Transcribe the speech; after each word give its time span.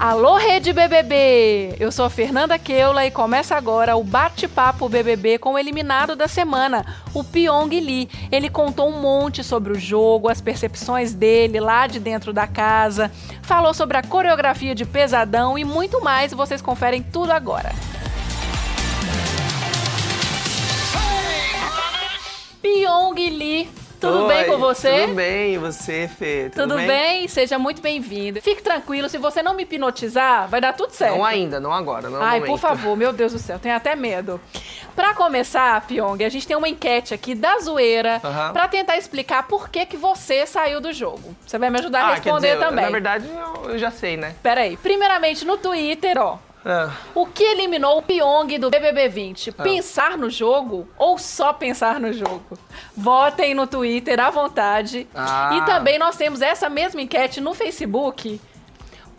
Alô, 0.00 0.36
Rede 0.36 0.72
BBB! 0.72 1.76
Eu 1.78 1.92
sou 1.92 2.06
a 2.06 2.10
Fernanda 2.10 2.58
Keula 2.58 3.04
e 3.04 3.10
começa 3.10 3.54
agora 3.54 3.96
o 3.96 4.02
Bate-Papo 4.02 4.88
BBB 4.88 5.36
com 5.36 5.52
o 5.52 5.58
eliminado 5.58 6.16
da 6.16 6.26
semana, 6.26 6.86
o 7.12 7.22
Pyong 7.22 7.68
Lee. 7.68 8.08
Ele 8.32 8.48
contou 8.48 8.88
um 8.88 8.98
monte 8.98 9.44
sobre 9.44 9.74
o 9.74 9.78
jogo, 9.78 10.30
as 10.30 10.40
percepções 10.40 11.12
dele 11.12 11.60
lá 11.60 11.86
de 11.86 12.00
dentro 12.00 12.32
da 12.32 12.46
casa, 12.46 13.12
falou 13.42 13.74
sobre 13.74 13.98
a 13.98 14.02
coreografia 14.02 14.74
de 14.74 14.86
Pesadão 14.86 15.58
e 15.58 15.66
muito 15.66 16.02
mais. 16.02 16.32
Vocês 16.32 16.62
conferem 16.62 17.02
tudo 17.02 17.32
agora. 17.32 17.70
Pyong 22.62 23.14
Lee 23.16 23.68
tudo 24.00 24.24
Oi, 24.26 24.34
bem 24.34 24.46
com 24.46 24.58
você? 24.58 25.02
Tudo 25.02 25.14
bem, 25.14 25.54
e 25.54 25.58
você, 25.58 26.08
Fê? 26.18 26.50
Tudo, 26.52 26.62
tudo 26.62 26.76
bem? 26.76 26.86
bem? 26.86 27.28
Seja 27.28 27.58
muito 27.58 27.82
bem-vindo. 27.82 28.40
Fique 28.40 28.62
tranquilo, 28.62 29.08
se 29.08 29.18
você 29.18 29.42
não 29.42 29.54
me 29.54 29.62
hipnotizar, 29.64 30.48
vai 30.48 30.60
dar 30.60 30.72
tudo 30.72 30.90
certo. 30.92 31.16
Não 31.16 31.24
ainda, 31.24 31.60
não 31.60 31.72
agora, 31.72 32.08
não 32.08 32.20
Ai, 32.22 32.40
momento. 32.40 32.50
por 32.50 32.58
favor, 32.58 32.96
meu 32.96 33.12
Deus 33.12 33.32
do 33.32 33.38
céu, 33.38 33.58
tenho 33.58 33.76
até 33.76 33.94
medo. 33.94 34.40
Pra 34.96 35.14
começar, 35.14 35.80
Pyong, 35.86 36.24
a 36.24 36.28
gente 36.28 36.46
tem 36.46 36.56
uma 36.56 36.68
enquete 36.68 37.14
aqui 37.14 37.34
da 37.34 37.58
zoeira 37.58 38.20
Aham. 38.24 38.52
pra 38.52 38.66
tentar 38.68 38.96
explicar 38.96 39.46
por 39.46 39.68
que, 39.68 39.86
que 39.86 39.96
você 39.96 40.46
saiu 40.46 40.80
do 40.80 40.92
jogo. 40.92 41.34
Você 41.46 41.58
vai 41.58 41.70
me 41.70 41.78
ajudar 41.78 42.00
a 42.02 42.06
Ah, 42.08 42.14
responder 42.14 42.54
dizer, 42.54 42.58
também. 42.64 42.84
Na 42.84 42.90
verdade, 42.90 43.26
eu, 43.28 43.70
eu 43.70 43.78
já 43.78 43.90
sei, 43.90 44.16
né? 44.16 44.34
Pera 44.42 44.62
aí. 44.62 44.76
Primeiramente, 44.76 45.44
no 45.44 45.56
Twitter, 45.56 46.18
ó. 46.18 46.38
Ah, 46.64 46.90
O 47.14 47.26
que 47.26 47.42
eliminou 47.42 47.98
o 47.98 48.02
Pyong 48.02 48.58
do 48.58 48.68
BBB 48.70 49.08
20? 49.08 49.54
Ah. 49.56 49.62
Pensar 49.62 50.18
no 50.18 50.28
jogo 50.28 50.86
ou 50.98 51.16
só 51.18 51.52
pensar 51.52 51.98
no 51.98 52.12
jogo? 52.12 52.58
Votem 52.96 53.54
no 53.54 53.66
Twitter 53.66 54.20
à 54.20 54.30
vontade. 54.30 55.06
Ah. 55.14 55.50
E 55.54 55.64
também 55.64 55.98
nós 55.98 56.16
temos 56.16 56.42
essa 56.42 56.68
mesma 56.68 57.00
enquete 57.00 57.40
no 57.40 57.54
Facebook 57.54 58.40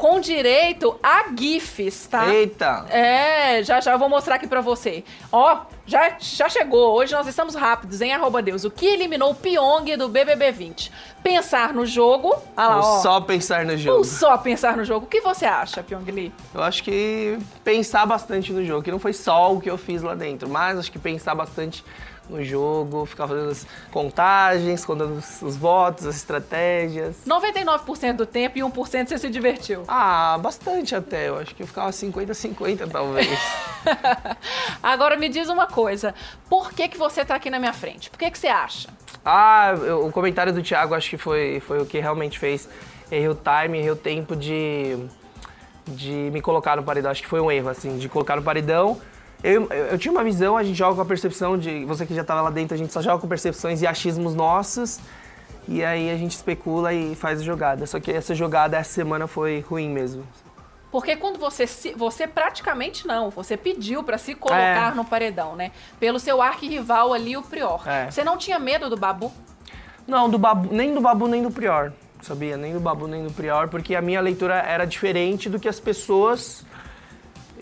com 0.02 0.20
direito 0.20 1.00
a 1.04 1.26
GIFs, 1.38 2.08
tá? 2.08 2.28
Eita! 2.28 2.88
É, 2.90 3.62
já 3.62 3.80
já 3.80 3.92
eu 3.92 4.00
vou 4.00 4.10
mostrar 4.10 4.34
aqui 4.34 4.48
pra 4.48 4.60
você. 4.60 5.04
Ó, 5.32 5.60
já, 5.86 6.16
já 6.18 6.50
chegou. 6.50 6.96
Hoje 6.96 7.14
nós 7.14 7.28
estamos 7.28 7.54
rápidos, 7.54 8.02
hein? 8.02 8.12
Arroba 8.12 8.42
Deus. 8.42 8.64
O 8.64 8.72
que 8.72 8.88
eliminou 8.88 9.30
o 9.30 9.36
Pyong 9.36 9.96
do 9.98 10.10
BBB 10.10 10.54
20? 10.54 10.92
Pensar 11.22 11.72
no 11.72 11.86
jogo. 11.86 12.36
Ah 12.58 12.68
lá, 12.70 12.78
Ou 12.78 12.84
ó. 12.84 13.00
só 13.02 13.22
pensar 13.22 13.64
no 13.64 13.74
Ou 13.74 13.78
jogo. 13.78 14.04
só 14.04 14.40
pensar 14.40 14.76
no 14.76 14.84
jogo. 14.84 15.06
O 15.06 15.08
que 15.08 15.22
você 15.22 15.46
acha, 15.46 15.84
Pyong 15.84 16.10
Lee? 16.12 16.34
Eu 16.52 16.64
acho 16.64 16.84
que 16.84 17.38
pensar 17.64 18.08
bastante 18.08 18.52
no 18.52 18.66
jogo, 18.66 18.82
que 18.82 18.92
não 18.92 18.98
foi 18.98 19.14
só 19.14 19.54
o 19.54 19.62
que 19.62 19.70
eu 19.70 19.78
fiz 19.78 20.02
lá 20.02 20.16
dentro, 20.16 20.50
mas 20.50 20.80
acho 20.80 20.92
que 20.92 20.98
pensar 20.98 21.36
bastante 21.36 21.86
no 22.32 22.44
jogo, 22.44 23.06
ficar 23.06 23.28
fazendo 23.28 23.50
as 23.52 23.68
contagens, 23.92 24.86
contando 24.86 25.18
os, 25.18 25.42
os 25.42 25.56
votos, 25.58 26.06
as 26.08 26.16
estratégias. 26.16 27.18
99% 27.28 28.14
do 28.16 28.26
tempo 28.26 28.58
e 28.58 28.62
1% 28.62 29.08
você 29.08 29.18
se 29.18 29.30
divertiu. 29.30 29.84
Ah, 29.88 30.38
bastante 30.42 30.96
até. 30.96 31.30
Eu 31.30 31.38
acho 31.40 31.54
que 31.54 31.62
eu 31.64 31.68
ficava 31.68 31.90
50-50 31.92 32.90
talvez. 32.90 33.40
Agora 34.82 35.16
me 35.18 35.30
diz 35.30 35.50
uma 35.50 35.68
coisa. 35.68 36.14
Por 36.50 36.72
que, 36.74 36.88
que 36.88 36.98
você 36.98 37.24
tá 37.26 37.36
aqui 37.36 37.50
na 37.50 37.60
minha 37.60 37.74
frente? 37.74 38.10
Por 38.10 38.18
que, 38.18 38.32
que 38.32 38.38
você 38.40 38.48
acha? 38.48 38.90
Ah, 39.26 39.74
eu- 39.84 40.06
o 40.08 40.12
comentário 40.12 40.54
do 40.54 40.62
Thiago 40.64 40.96
acho 40.96 41.10
que 41.10 41.18
foi, 41.18 41.60
foi 41.66 41.80
o 41.82 41.86
que 41.86 42.00
realmente 42.00 42.40
fez. 42.40 42.68
Errei 43.12 43.28
o 43.30 43.36
time, 43.36 43.78
errei 43.80 43.92
o 43.92 43.96
tempo 43.96 44.36
de, 44.36 44.98
de 45.88 46.30
me 46.32 46.42
colocar 46.42 46.78
no 46.78 46.84
paredão. 46.84 47.12
Acho 47.12 47.22
que 47.22 47.28
foi 47.28 47.42
um 47.42 47.52
erro, 47.52 47.70
assim, 47.70 47.98
de 47.98 48.08
colocar 48.08 48.36
no 48.36 48.42
paredão. 48.42 49.00
Eu, 49.44 49.68
eu, 49.72 49.86
eu 49.88 49.98
tinha 49.98 50.12
uma 50.12 50.24
visão, 50.24 50.56
a 50.56 50.64
gente 50.64 50.78
joga 50.78 50.96
com 50.96 51.02
a 51.02 51.06
percepção 51.06 51.58
de. 51.58 51.84
Você 51.86 52.06
que 52.06 52.14
já 52.14 52.22
estava 52.22 52.42
lá 52.42 52.50
dentro, 52.50 52.76
a 52.76 52.78
gente 52.78 52.94
só 52.94 53.02
joga 53.02 53.20
com 53.20 53.28
percepções 53.28 53.82
e 53.82 53.88
achismos 53.88 54.36
nossos. 54.36 55.00
E 55.68 55.84
aí 55.84 56.10
a 56.12 56.18
gente 56.18 56.32
especula 56.32 56.94
e 56.94 57.16
faz 57.16 57.40
a 57.42 57.44
jogada. 57.44 57.86
Só 57.86 58.00
que 58.00 58.12
essa 58.12 58.34
jogada 58.36 58.78
essa 58.78 58.92
semana 58.92 59.28
foi 59.28 59.64
ruim 59.68 59.90
mesmo. 59.90 60.24
Porque 60.92 61.16
quando 61.16 61.40
você 61.40 61.66
se, 61.66 61.94
você 61.94 62.28
praticamente 62.28 63.08
não, 63.08 63.30
você 63.30 63.56
pediu 63.56 64.04
pra 64.04 64.18
se 64.18 64.36
colocar 64.36 64.92
É. 64.92 64.96
no 64.96 65.06
paredão, 65.06 65.56
né? 65.56 65.72
Pelo 66.00 66.20
seu 66.20 66.42
arquirrival 66.42 67.14
ali, 67.14 67.38
o 67.38 67.42
Prior. 67.42 67.82
É. 67.88 68.12
Você 68.12 68.24
não 68.24 68.38
tinha 68.38 68.60
medo 68.60 68.90
do 68.90 68.98
Babu? 68.98 69.32
Não, 70.06 70.30
do 70.30 70.38
babu, 70.38 70.74
nem 70.74 70.94
do 70.94 71.00
Babu 71.00 71.28
nem 71.28 71.44
do 71.44 71.52
Prior, 71.52 71.94
sabia? 72.22 72.58
Nem 72.58 72.74
do 72.74 72.80
Babu 72.80 73.08
nem 73.08 73.24
do 73.24 73.32
Prior, 73.32 73.70
porque 73.70 73.96
a 73.96 74.02
minha 74.02 74.20
leitura 74.20 74.56
era 74.56 74.84
diferente 74.84 75.48
do 75.48 75.60
que 75.60 75.70
as 75.70 75.80
pessoas 75.80 76.66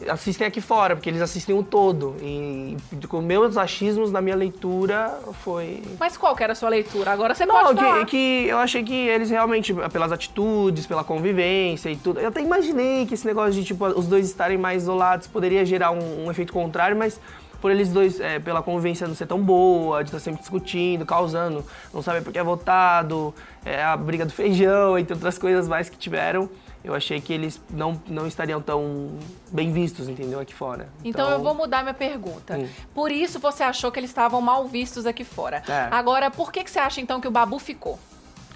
assistem 0.08 0.48
aqui 0.48 0.62
fora, 0.62 0.96
porque 0.96 1.10
eles 1.10 1.22
assistem 1.22 1.58
o 1.58 1.64
todo. 1.64 2.16
E 2.22 2.78
com 3.08 3.22
meus 3.22 3.58
achismos 3.58 4.12
na 4.12 4.22
minha 4.22 4.36
leitura 4.36 5.20
foi. 5.44 5.82
Mas 6.00 6.16
qual 6.16 6.36
que 6.36 6.44
era 6.44 6.54
a 6.54 6.56
sua 6.56 6.70
leitura? 6.70 7.12
Agora 7.12 7.34
você 7.36 7.46
Não, 7.46 7.56
pode 7.56 7.80
falar. 7.80 8.06
que, 8.06 8.12
que 8.12 8.48
eu 8.48 8.58
achei 8.58 8.84
que 8.84 8.94
eles 8.94 9.30
realmente, 9.30 9.74
pelas 9.92 10.12
atitudes, 10.12 10.86
pela 10.86 11.04
convivência 11.04 11.90
e 11.90 11.96
tudo. 11.96 12.20
Eu 12.20 12.30
até 12.30 12.42
imaginei 12.42 13.06
que 13.06 13.14
esse 13.14 13.26
negócio 13.26 13.54
de 13.54 13.64
tipo, 13.64 13.86
os 13.86 14.08
dois 14.08 14.26
estarem 14.26 14.58
mais 14.58 14.84
isolados 14.84 15.28
poderia 15.28 15.66
gerar 15.66 15.92
um, 15.92 16.26
um 16.26 16.32
efeito 16.32 16.54
contrário, 16.54 16.96
mas 16.96 17.20
por 17.62 17.72
eles 17.72 17.90
dois, 17.90 18.20
é, 18.20 18.40
pela 18.40 18.62
convivência 18.62 19.08
não 19.08 19.16
ser 19.16 19.26
tão 19.28 19.42
boa, 19.42 20.04
de 20.04 20.10
estar 20.10 20.20
sempre 20.20 20.40
discutindo, 20.40 21.06
causando, 21.06 21.64
não 21.94 22.02
saber 22.02 22.22
por 22.22 22.32
que 22.32 22.40
é 22.40 22.44
votado, 22.44 23.34
é, 23.66 23.84
a 23.84 23.98
briga 23.98 24.26
do 24.26 24.32
feijão, 24.32 24.98
entre 24.98 25.14
outras 25.14 25.38
coisas 25.38 25.68
mais 25.68 25.90
que 25.90 25.98
tiveram. 25.98 26.50
Eu 26.84 26.96
achei 26.96 27.20
que 27.20 27.34
eles 27.34 27.62
não, 27.70 28.02
não 28.08 28.26
estariam 28.26 28.62
tão 28.62 29.10
bem 29.52 29.72
vistos, 29.72 30.08
entendeu, 30.08 30.40
aqui 30.40 30.54
fora. 30.54 30.88
Então, 31.04 31.30
eu 31.30 31.42
vou 31.44 31.54
mudar 31.54 31.82
minha 31.84 31.94
pergunta. 31.94 32.58
Hum. 32.58 32.68
Por 32.94 33.12
isso 33.12 33.38
você 33.40 33.64
achou 33.64 33.92
que 33.92 34.00
eles 34.00 34.10
estavam 34.10 34.40
mal 34.40 34.66
vistos 34.68 35.06
aqui 35.06 35.24
fora. 35.26 35.62
É. 35.68 35.88
Agora, 35.92 36.32
por 36.32 36.52
que, 36.52 36.64
que 36.64 36.72
você 36.72 36.80
acha 36.80 37.02
então 37.02 37.20
que 37.20 37.28
o 37.28 37.32
Babu 37.32 37.60
ficou? 37.60 38.00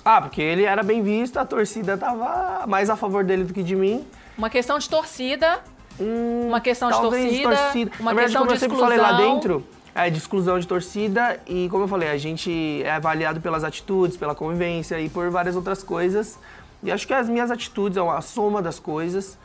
Ah, 0.06 0.22
porque 0.22 0.42
ele 0.42 0.64
era 0.64 0.84
bem 0.84 1.02
visto, 1.02 1.38
a 1.38 1.46
torcida 1.46 1.98
tava 1.98 2.66
mais 2.68 2.90
a 2.90 2.96
favor 2.96 3.24
dele 3.24 3.44
do 3.44 3.54
que 3.54 3.64
de 3.64 3.76
mim. 3.76 4.06
Uma 4.38 4.50
questão 4.50 4.80
de 4.80 4.90
torcida, 4.90 5.62
Hum, 6.00 6.48
uma 6.48 6.60
questão 6.60 6.90
de 6.90 6.96
talvez 7.00 7.42
torcida, 7.42 7.92
uma 8.00 8.12
Na 8.12 8.16
verdade, 8.16 8.26
questão 8.26 8.42
como 8.42 8.48
de 8.48 8.56
eu 8.56 8.60
sempre 8.60 8.78
exclusão. 8.78 8.80
falei 8.80 8.98
lá 8.98 9.18
dentro, 9.18 9.66
é 9.94 10.10
de 10.10 10.18
exclusão 10.18 10.60
de 10.60 10.68
torcida 10.68 11.40
e, 11.46 11.70
como 11.70 11.84
eu 11.84 11.88
falei, 11.88 12.10
a 12.10 12.18
gente 12.18 12.82
é 12.84 12.92
avaliado 12.92 13.40
pelas 13.42 13.64
atitudes, 13.64 14.18
pela 14.18 14.34
convivência 14.34 15.00
e 15.00 15.08
por 15.08 15.30
várias 15.30 15.56
outras 15.56 15.84
coisas. 15.84 16.40
E 16.84 16.92
acho 16.92 17.08
que 17.08 17.14
as 17.14 17.30
minhas 17.30 17.50
atitudes, 17.50 17.98
a 17.98 18.22
soma 18.22 18.62
das 18.62 18.80
coisas 18.80 19.38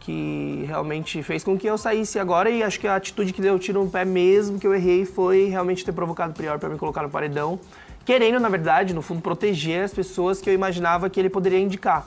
que 0.00 0.64
realmente 0.66 1.22
fez 1.22 1.42
com 1.42 1.56
que 1.56 1.66
eu 1.66 1.78
saísse 1.78 2.18
agora 2.18 2.50
e 2.50 2.62
acho 2.62 2.78
que 2.78 2.86
a 2.86 2.94
atitude 2.94 3.32
que 3.32 3.40
deu 3.40 3.58
tiro 3.58 3.82
no 3.82 3.90
pé 3.90 4.04
mesmo, 4.04 4.58
que 4.58 4.66
eu 4.66 4.74
errei, 4.74 5.06
foi 5.06 5.46
realmente 5.46 5.82
ter 5.82 5.92
provocado 5.92 6.32
o 6.32 6.34
Prior 6.34 6.58
para 6.58 6.68
me 6.68 6.76
colocar 6.76 7.02
no 7.02 7.08
paredão. 7.08 7.58
Querendo, 8.04 8.38
na 8.38 8.50
verdade, 8.50 8.92
no 8.92 9.00
fundo, 9.00 9.22
proteger 9.22 9.82
as 9.82 9.94
pessoas 9.94 10.42
que 10.42 10.50
eu 10.50 10.52
imaginava 10.52 11.08
que 11.08 11.18
ele 11.18 11.30
poderia 11.30 11.58
indicar. 11.58 12.06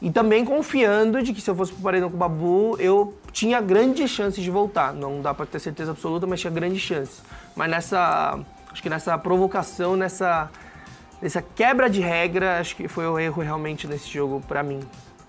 E 0.00 0.08
também 0.10 0.44
confiando 0.44 1.20
de 1.20 1.32
que 1.32 1.40
se 1.40 1.50
eu 1.50 1.56
fosse 1.56 1.72
pro 1.72 1.82
paredão 1.82 2.08
com 2.08 2.14
o 2.14 2.18
Babu, 2.18 2.76
eu 2.78 3.12
tinha 3.32 3.60
grandes 3.60 4.08
chances 4.08 4.42
de 4.42 4.50
voltar. 4.50 4.92
Não 4.92 5.20
dá 5.20 5.34
pra 5.34 5.46
ter 5.46 5.58
certeza 5.58 5.90
absoluta, 5.90 6.28
mas 6.28 6.40
tinha 6.40 6.52
grandes 6.52 6.80
chances. 6.80 7.22
Mas 7.56 7.68
nessa, 7.68 8.38
acho 8.70 8.80
que 8.80 8.88
nessa 8.88 9.18
provocação, 9.18 9.96
nessa, 9.96 10.48
nessa 11.20 11.42
quebra 11.42 11.88
de 11.88 12.00
regra, 12.00 12.58
acho 12.60 12.76
que 12.76 12.88
foi 12.88 13.06
o 13.06 13.18
erro 13.18 13.42
realmente 13.42 13.86
nesse 13.86 14.08
jogo 14.08 14.42
pra 14.46 14.62
mim. 14.62 14.80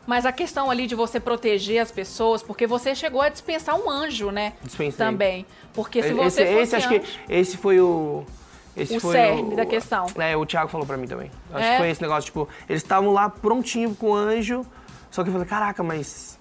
Mas 0.06 0.25
a 0.25 0.31
questão 0.31 0.72
ali 0.72 0.88
de 0.88 0.96
você 0.96 1.20
proteger 1.20 1.81
as 1.81 1.92
pessoas, 1.92 2.42
porque 2.42 2.66
você 2.66 2.96
chegou 2.96 3.22
a 3.22 3.28
dispensar 3.28 3.75
um 3.75 3.90
anjo, 3.90 4.31
né? 4.31 4.53
Dispensei. 4.64 5.06
Também. 5.06 5.46
Porque 5.74 6.02
se 6.02 6.08
esse, 6.09 6.16
você 6.16 6.44
esse 6.44 6.75
acho 6.78 6.88
anjo, 6.88 7.00
que 7.02 7.08
esse 7.28 7.58
foi 7.58 7.81
o 7.81 8.24
esse 8.75 8.98
O 8.98 9.02
foi 9.02 9.14
cerne 9.14 9.56
da 9.56 9.66
questão. 9.66 10.06
É, 10.18 10.38
o 10.38 10.46
Thiago 10.46 10.70
falou 10.70 10.86
pra 10.86 10.96
mim 10.96 11.08
também. 11.08 11.31
Acho 11.52 11.64
É? 11.66 11.72
que 11.72 11.78
foi 11.78 11.90
esse 11.90 12.02
negócio, 12.02 12.25
tipo, 12.25 12.48
eles 12.69 12.84
estavam 12.84 13.12
lá 13.12 13.28
prontinho 13.30 13.94
com 13.96 14.12
o 14.12 14.16
anjo, 14.16 14.66
só 15.09 15.24
que 15.24 15.30
eu 15.30 15.34
falei, 15.34 15.48
caraca, 15.48 15.84
mas 15.84 16.38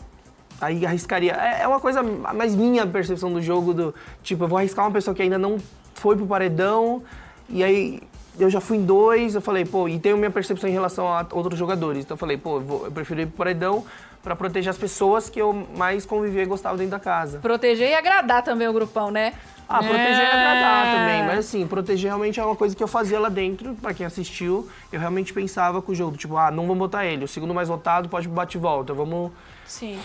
aí 0.61 0.84
arriscaria. 0.84 1.33
É, 1.33 1.63
é 1.63 1.69
uma 1.69 1.81
coisa 1.81 2.03
mais 2.03 2.55
minha 2.55 2.87
percepção 2.87 3.33
do 3.33 3.41
jogo, 3.41 3.73
do 3.73 3.95
tipo, 4.23 4.45
eu 4.45 4.49
vou 4.49 4.59
arriscar 4.59 4.84
uma 4.84 4.93
pessoa 4.93 5.15
que 5.15 5.23
ainda 5.23 5.39
não 5.39 5.57
foi 5.95 6.15
pro 6.15 6.27
paredão, 6.27 7.03
e 7.49 7.65
aí 7.65 8.03
eu 8.38 8.48
já 8.50 8.60
fui 8.60 8.76
em 8.76 8.84
dois, 8.84 9.34
eu 9.34 9.41
falei, 9.41 9.64
pô, 9.64 9.88
e 9.88 9.98
tenho 9.98 10.16
minha 10.16 10.30
percepção 10.30 10.69
em 10.69 10.72
relação 10.72 11.06
a 11.08 11.26
outros 11.32 11.58
jogadores. 11.58 12.04
Então 12.04 12.14
eu 12.14 12.19
falei, 12.19 12.36
pô, 12.36 12.56
eu, 12.56 12.60
vou- 12.60 12.84
eu 12.86 12.92
prefiro 12.92 13.20
ir 13.20 13.26
pro 13.26 13.36
paredão 13.38 13.84
pra 14.22 14.34
proteger 14.34 14.71
as 14.71 14.77
pessoas 14.78 15.30
que 15.30 15.41
eu 15.41 15.53
mais 15.77 16.04
convivia 16.04 16.42
e 16.42 16.47
gostava 16.47 16.77
dentro 16.77 16.91
da 16.92 16.98
casa. 17.00 17.38
proteger 17.38 17.91
e 17.91 17.94
agradar 17.94 18.42
também 18.42 18.66
o 18.66 18.72
grupão, 18.72 19.10
né? 19.10 19.33
Ah, 19.68 19.78
proteger 19.78 20.04
É. 20.04 20.22
é 20.22 20.27
agradar 20.33 20.94
também, 20.97 21.22
mas 21.24 21.38
assim, 21.41 21.66
proteger 21.66 22.09
realmente 22.10 22.38
é 22.38 22.44
uma 22.44 22.54
coisa 22.54 22.74
que 22.77 22.83
eu 22.83 22.86
fazia 22.88 23.18
lá 23.18 23.28
dentro, 23.28 23.74
pra 23.74 23.92
quem 23.94 24.06
assistiu, 24.06 24.68
eu 24.92 25.00
realmente 25.00 25.32
pensava 25.32 25.82
com 25.82 25.91
o 25.91 25.94
jogo, 25.94 26.16
tipo, 26.16 26.36
ah, 26.36 26.50
não 26.53 26.62
vamos 26.65 26.78
botar 26.78 27.04
ele, 27.04 27.24
o 27.24 27.28
segundo 27.28 27.53
mais 27.53 27.68
votado 27.68 28.09
pode 28.09 28.28
bate 28.28 28.56
e 28.56 28.60
volta, 28.60 28.92
vamos... 28.94 29.32
Sim. 29.65 29.98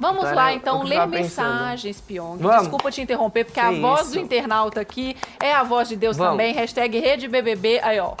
Vamos 0.00 0.24
Então, 0.24 0.34
lá, 0.34 0.52
então, 0.52 0.82
ler 0.82 1.06
mensagens, 1.06 2.00
Pyong. 2.00 2.38
Desculpa 2.60 2.90
te 2.90 3.00
interromper, 3.00 3.44
porque 3.44 3.60
Que 3.60 3.66
a 3.66 3.72
voz 3.72 4.02
isso. 4.02 4.12
do 4.12 4.18
internauta 4.20 4.80
aqui 4.80 5.16
é 5.40 5.52
a 5.52 5.62
voz 5.64 5.88
de 5.88 5.96
Deus 5.96 6.16
Vamos. 6.16 6.32
também. 6.32 6.54
Hashtag 6.54 6.98
RedeBBB, 6.98 7.80
aí 7.82 7.98
ó. 7.98 8.14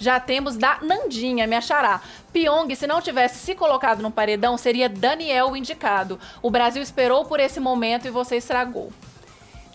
Já 0.00 0.18
temos 0.20 0.56
da 0.56 0.78
Nandinha, 0.80 1.46
me 1.46 1.56
achará. 1.56 2.00
Pyong, 2.32 2.72
se 2.76 2.86
não 2.86 3.00
tivesse 3.02 3.38
se 3.40 3.54
colocado 3.54 4.00
no 4.00 4.10
paredão, 4.10 4.56
seria 4.56 4.88
Daniel 4.88 5.50
o 5.50 5.56
indicado. 5.56 6.18
O 6.40 6.50
Brasil 6.50 6.80
esperou 6.80 7.24
por 7.24 7.40
esse 7.40 7.58
momento 7.58 8.06
e 8.06 8.10
você 8.10 8.36
estragou. 8.36 8.90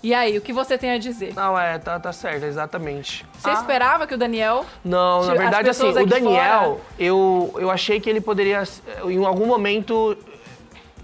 E 0.01 0.13
aí, 0.13 0.37
o 0.37 0.41
que 0.41 0.51
você 0.51 0.77
tem 0.77 0.91
a 0.91 0.97
dizer? 0.97 1.33
Não, 1.35 1.57
é, 1.59 1.77
tá, 1.77 1.97
tá 1.99 2.11
certo, 2.11 2.43
exatamente. 2.45 3.25
Você 3.37 3.49
Ah, 3.49 3.53
esperava 3.53 4.05
que 4.07 4.13
o 4.13 4.17
Daniel... 4.17 4.65
Não, 4.83 5.19
As 5.21 5.27
na 5.27 5.33
verdade, 5.35 5.69
assim, 5.69 5.85
pessoas 5.85 6.03
o 6.03 6.07
Daniel, 6.07 6.61
fora- 6.61 6.81
eu, 6.99 7.53
eu 7.57 7.69
achei 7.71 7.99
que 8.01 8.09
ele 8.09 8.19
poderia, 8.19 8.63
em 9.05 9.23
algum 9.25 9.45
momento, 9.45 10.17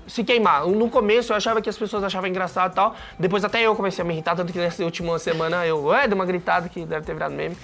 se 0.10 0.24
queimar. 0.24 0.68
No 0.68 0.90
começo 0.90 1.32
eu 1.32 1.38
achava 1.38 1.62
que 1.62 1.70
as 1.70 1.78
pessoas 1.78 2.04
achavam 2.04 2.28
engraçado 2.30 2.72
e 2.72 2.76
tal. 2.76 2.96
Depois 3.18 3.46
até 3.46 3.62
eu 3.62 3.76
comecei 3.76 4.04
a 4.04 4.06
me 4.06 4.14
irritar, 4.14 4.36
tanto 4.36 4.52
que 4.52 4.60
nessa 4.60 4.84
última 4.84 5.18
semana 5.20 5.66
eu 5.66 5.86
ué, 5.86 6.08
dei 6.08 6.16
uma 6.16 6.26
gritada 6.26 6.68
que 6.68 6.84
deve 6.84 7.06
ter 7.06 7.14
virado 7.14 7.34
meme. 7.34 7.56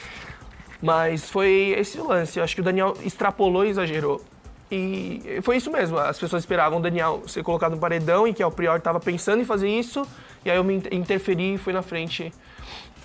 Mas 0.81 1.29
foi 1.29 1.75
esse 1.77 1.97
lance. 1.99 2.37
Eu 2.37 2.43
acho 2.43 2.53
que 2.53 2.61
o 2.61 2.63
Daniel 2.63 2.93
extrapolou 3.03 3.65
e 3.65 3.69
exagerou. 3.69 4.21
E 4.71 5.39
foi 5.41 5.57
isso 5.57 5.71
mesmo. 5.71 5.97
As 5.97 6.19
pessoas 6.19 6.43
esperavam 6.43 6.79
o 6.79 6.81
Daniel 6.81 7.23
ser 7.27 7.43
colocado 7.43 7.71
no 7.71 7.77
paredão 7.77 8.27
e 8.27 8.33
que 8.33 8.43
o 8.43 8.51
Prior 8.51 8.77
estava 8.77 8.99
pensando 8.99 9.41
em 9.41 9.45
fazer 9.45 9.69
isso. 9.69 10.05
E 10.43 10.51
aí 10.51 10.57
eu 10.57 10.63
me 10.63 10.81
interferi 10.91 11.55
e 11.55 11.57
fui 11.57 11.73
na 11.73 11.81
frente 11.81 12.31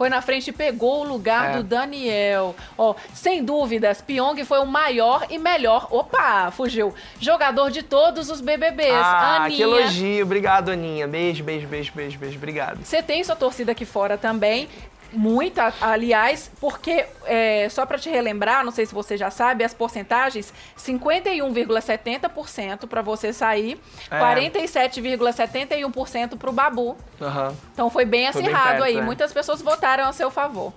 foi 0.00 0.08
na 0.08 0.22
frente 0.22 0.48
e 0.48 0.52
pegou 0.54 1.02
o 1.02 1.04
lugar 1.04 1.50
É. 1.50 1.56
do 1.58 1.62
Daniel. 1.62 2.56
Ó, 2.78 2.94
sem 3.12 3.44
dúvidas, 3.44 4.00
Pyong 4.00 4.42
foi 4.46 4.58
o 4.58 4.64
maior 4.64 5.26
e 5.28 5.36
melhor. 5.36 5.88
Opa, 5.90 6.50
fugiu. 6.50 6.94
Jogador 7.20 7.70
de 7.70 7.82
todos 7.82 8.30
os 8.30 8.40
BBBs. 8.40 8.94
Ah, 8.94 9.42
Aninha. 9.44 9.56
que 9.58 9.62
elogio. 9.62 10.24
Obrigado, 10.24 10.70
Aninha. 10.70 11.06
Beijo, 11.06 11.44
beijo, 11.44 11.66
beijo, 11.66 11.92
beijo, 11.94 12.18
beijo. 12.18 12.36
Obrigado. 12.38 12.82
Você 12.82 13.02
tem 13.02 13.22
sua 13.22 13.36
torcida 13.36 13.72
aqui 13.72 13.84
fora 13.84 14.16
também. 14.16 14.70
Muita, 15.12 15.72
aliás, 15.80 16.50
porque, 16.60 17.04
é, 17.24 17.68
só 17.68 17.84
para 17.84 17.98
te 17.98 18.08
relembrar, 18.08 18.64
não 18.64 18.70
sei 18.72 18.86
se 18.86 18.94
você 18.94 19.16
já 19.16 19.28
sabe, 19.30 19.64
as 19.64 19.74
porcentagens: 19.74 20.52
51,70% 20.78 22.86
para 22.86 23.02
você 23.02 23.32
sair, 23.32 23.80
É. 24.10 24.18
47,71% 24.20 26.36
para 26.36 26.50
o 26.50 26.52
Babu. 26.52 26.96
Aham. 27.20 27.54
Então 27.72 27.90
foi 27.90 28.04
bem 28.04 28.30
Foi 28.32 28.42
bem 28.42 28.48
acirrado 28.48 28.68
perto, 28.78 28.84
aí. 28.84 28.96
é. 28.98 29.02
Muitas 29.02 29.32
pessoas 29.32 29.60
votaram 29.62 30.04
a 30.08 30.12
seu 30.12 30.30
favor. 30.30 30.72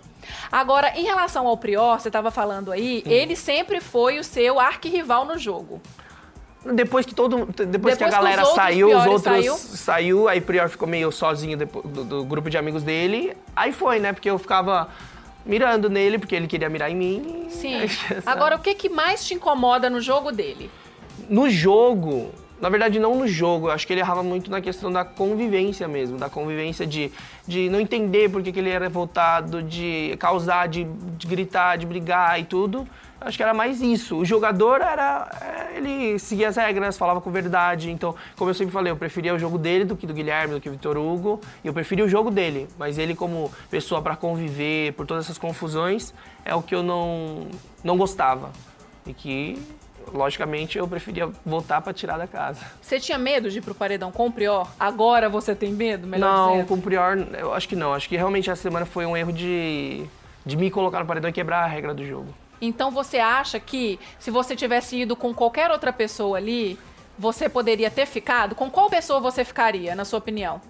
Agora, 0.52 0.94
em 0.98 1.04
relação 1.04 1.48
ao 1.48 1.58
Prior, 1.58 2.00
você 2.00 2.08
estava 2.10 2.32
falando 2.32 2.72
aí, 2.72 3.04
Hum. 3.06 3.10
ele 3.12 3.36
sempre 3.36 3.82
foi 3.82 4.20
o 4.20 4.24
seu 4.24 4.60
arquirrival 4.60 5.26
no 5.26 5.38
jogo. 5.38 5.82
Depois 6.66 7.06
que 7.06 7.14
todo. 7.14 7.46
Depois, 7.46 7.68
Depois 7.70 7.98
que 7.98 8.04
a 8.04 8.08
que 8.08 8.14
galera 8.14 8.42
os 8.44 8.48
outros 8.50 8.66
saiu, 8.66 8.88
os 8.98 9.06
outros 9.06 9.22
saiu. 9.24 9.56
saiu, 9.58 10.28
aí 10.30 10.40
Prior 10.40 10.70
ficou 10.70 10.88
meio 10.88 11.12
sozinho 11.12 11.58
depo- 11.58 11.82
do, 11.86 12.04
do 12.04 12.24
grupo 12.26 12.50
de 12.50 12.58
amigos 12.58 12.84
dele. 12.84 13.36
Aí 13.56 13.74
foi, 13.74 14.00
né? 14.00 14.14
Porque 14.14 14.30
eu 14.30 14.40
ficava 14.40 14.88
mirando 15.46 15.90
nele, 15.90 16.18
porque 16.18 16.36
ele 16.36 16.48
queria 16.48 16.70
mirar 16.70 16.90
em 16.90 16.96
mim. 16.96 17.48
Sim. 17.50 17.82
Agora, 18.26 18.56
o 18.56 18.60
que, 18.60 18.74
que 18.76 18.88
mais 18.90 19.26
te 19.26 19.34
incomoda 19.34 19.90
no 19.90 20.00
jogo 20.00 20.32
dele? 20.32 20.72
No 21.30 21.50
jogo, 21.50 22.32
na 22.62 22.70
verdade 22.70 22.98
não 22.98 23.16
no 23.16 23.28
jogo, 23.28 23.68
eu 23.68 23.72
acho 23.72 23.86
que 23.86 23.94
ele 23.94 24.00
errava 24.00 24.24
muito 24.24 24.50
na 24.50 24.62
questão 24.62 24.92
da 24.92 25.04
convivência 25.04 25.88
mesmo, 25.88 26.18
da 26.18 26.30
convivência 26.30 26.88
de, 26.88 27.12
de 27.46 27.70
não 27.70 27.80
entender 27.80 28.30
por 28.30 28.42
que, 28.42 28.52
que 28.52 28.60
ele 28.60 28.70
era 28.70 28.86
revoltado, 28.86 29.62
de 29.62 30.16
causar, 30.18 30.68
de, 30.68 30.86
de 30.86 31.28
gritar, 31.28 31.78
de 31.78 31.86
brigar 31.86 32.40
e 32.40 32.46
tudo. 32.46 32.88
Acho 33.26 33.38
que 33.38 33.44
era 33.44 33.54
mais 33.54 33.82
isso. 33.82 34.18
O 34.18 34.26
jogador 34.26 34.82
era. 34.82 35.30
é, 35.42 35.78
Ele 35.78 36.20
seguia 36.20 36.50
as 36.50 36.58
regras, 36.58 36.98
falava 36.98 37.22
com 37.22 37.32
verdade. 37.32 37.90
Então, 37.90 38.14
como 38.36 38.50
eu 38.50 38.54
sempre 38.54 38.74
falei, 38.74 38.92
eu 38.92 38.98
preferia 38.98 39.34
o 39.34 39.40
jogo 39.40 39.58
dele 39.58 39.86
do 39.86 39.96
que 39.96 40.06
do 40.06 40.14
Guilherme, 40.14 40.54
do 40.56 40.62
que 40.62 40.70
do 40.70 40.74
Vitor 40.74 40.98
Hugo. 40.98 41.40
E 41.64 41.68
eu 41.68 41.74
preferia 41.74 42.04
o 42.06 42.10
jogo 42.10 42.30
dele. 42.30 42.68
Mas 42.78 42.98
ele, 42.98 43.16
como 43.16 43.52
pessoa 43.70 44.02
para 44.02 44.16
conviver, 44.16 44.94
por 44.94 45.06
todas 45.06 45.26
essas 45.26 45.38
confusões, 45.38 46.14
é 46.44 46.54
o 46.54 46.62
que 46.62 46.76
eu 46.76 46.84
não, 46.84 47.48
não 47.84 47.98
gostava. 47.98 48.52
E 49.06 49.14
que, 49.14 49.62
logicamente, 50.14 50.78
eu 50.78 50.88
preferia 50.88 51.30
voltar 51.46 51.82
para 51.82 51.94
tirar 51.94 52.18
da 52.18 52.28
casa. 52.28 52.60
Você 52.82 53.00
tinha 53.00 53.18
medo 53.18 53.50
de 53.50 53.60
ir 53.60 53.62
pro 53.62 53.74
paredão 53.76 54.12
com 54.12 54.28
o 54.28 54.32
Prior? 54.32 54.68
Agora 54.80 55.30
você 55.30 55.56
tem 55.56 55.72
medo, 55.74 56.08
melhor 56.08 56.58
não, 56.58 56.66
com 56.66 56.76
o 56.76 56.82
Prior, 56.82 57.18
eu 57.38 57.54
acho 57.54 57.68
que 57.68 57.76
não. 57.76 57.94
Acho 57.94 58.08
que 58.08 58.16
realmente 58.16 58.50
essa 58.50 58.62
semana 58.62 58.86
foi 58.86 59.06
um 59.06 59.16
erro 59.16 59.32
de, 59.32 60.06
de 60.46 60.56
me 60.58 60.70
colocar 60.70 61.00
no 61.00 61.06
paredão 61.06 61.30
e 61.30 61.34
quebrar 61.34 61.64
a 61.64 61.68
regra 61.68 61.94
do 61.94 62.06
jogo. 62.06 62.34
Então 62.62 62.90
você 62.92 63.18
acha 63.20 63.60
que 63.60 64.00
se 64.20 64.32
você 64.32 64.56
tivesse 64.56 65.02
ido 65.02 65.16
com 65.16 65.34
qualquer 65.34 65.70
outra 65.72 65.92
pessoa 65.92 66.38
ali, 66.38 66.80
você 67.18 67.50
poderia 67.50 67.92
ter 67.92 68.06
ficado? 68.06 68.56
Com 68.56 68.70
qual 68.70 68.90
pessoa 68.90 69.20
você 69.20 69.44
ficaria, 69.44 69.96
na 69.96 70.06
sua 70.06 70.20
opinião? 70.20 70.62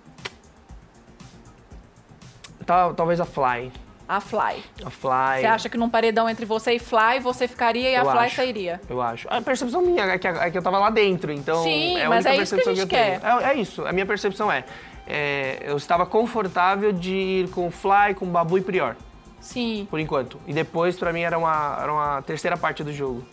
Tal- 2.66 2.94
talvez 2.94 3.20
a 3.20 3.26
Fly. 3.26 3.72
A 4.08 4.20
Fly. 4.20 4.64
A 4.86 4.90
Fly. 4.90 5.40
Você 5.42 5.46
acha 5.46 5.70
que 5.70 5.78
num 5.78 5.90
paredão 5.90 6.30
entre 6.30 6.46
você 6.46 6.74
e 6.74 6.80
Fly, 6.80 7.20
você 7.22 7.48
ficaria 7.48 7.90
e 7.92 7.96
a 7.96 8.00
Eu 8.00 8.06
Fly 8.12 8.26
acho. 8.26 8.36
sairia? 8.36 8.82
Eu 8.90 9.02
acho. 9.02 9.28
A 9.30 9.42
percepção 9.42 9.82
minha 9.82 10.04
é 10.04 10.18
que, 10.18 10.28
é 10.28 10.52
que 10.52 10.58
eu 10.58 10.62
tava 10.62 10.78
lá 10.78 10.90
dentro, 10.90 11.32
então. 11.32 11.64
Sim, 11.64 11.98
é 11.98 12.06
a 12.06 12.10
mas 12.10 12.26
única 12.26 12.40
é 12.40 12.44
isso 12.44 12.56
que 12.56 12.62
a 12.62 12.74
gente 12.74 12.80
eu 12.82 12.88
tenho. 12.88 13.22
É, 13.42 13.52
é 13.52 13.54
isso. 13.56 13.86
A 13.86 13.92
minha 13.92 14.06
percepção 14.06 14.52
é, 14.52 14.66
é, 15.08 15.60
Eu 15.66 15.78
estava 15.78 16.06
confortável 16.06 16.92
de 16.92 17.14
ir 17.14 17.50
com 17.50 17.70
Fly, 17.72 18.14
com 18.16 18.26
Babu 18.28 18.58
e 18.58 18.62
Prior, 18.62 18.96
Sim. 19.44 19.86
por 19.92 20.00
enquanto. 20.00 20.40
E 20.48 20.54
depois, 20.54 20.98
pra 20.98 21.12
mim, 21.14 21.22
era 21.22 21.38
uma, 21.38 21.78
era 21.82 21.94
uma 21.94 22.22
terceira 22.24 22.58
parte 22.58 22.84
do 22.84 22.92
jogo. 22.94 23.24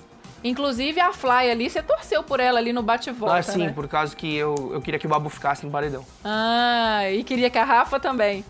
Inclusive 0.42 0.98
a 1.00 1.12
Fly 1.12 1.50
ali, 1.50 1.68
você 1.70 1.82
torceu 1.82 2.22
por 2.22 2.40
ela 2.40 2.58
ali 2.58 2.72
no 2.72 2.82
bate-volta, 2.82 3.36
ah, 3.36 3.42
sim, 3.42 3.66
né? 3.66 3.72
por 3.74 3.86
causa 3.86 4.16
que 4.16 4.34
eu, 4.34 4.70
eu 4.72 4.80
queria 4.80 4.98
que 4.98 5.06
o 5.06 5.10
Babu 5.10 5.28
ficasse 5.28 5.64
no 5.66 5.70
paredão. 5.70 6.04
Ah, 6.24 7.02
e 7.10 7.22
queria 7.22 7.50
que 7.50 7.58
a 7.58 7.64
Rafa 7.64 8.00
também. 8.00 8.42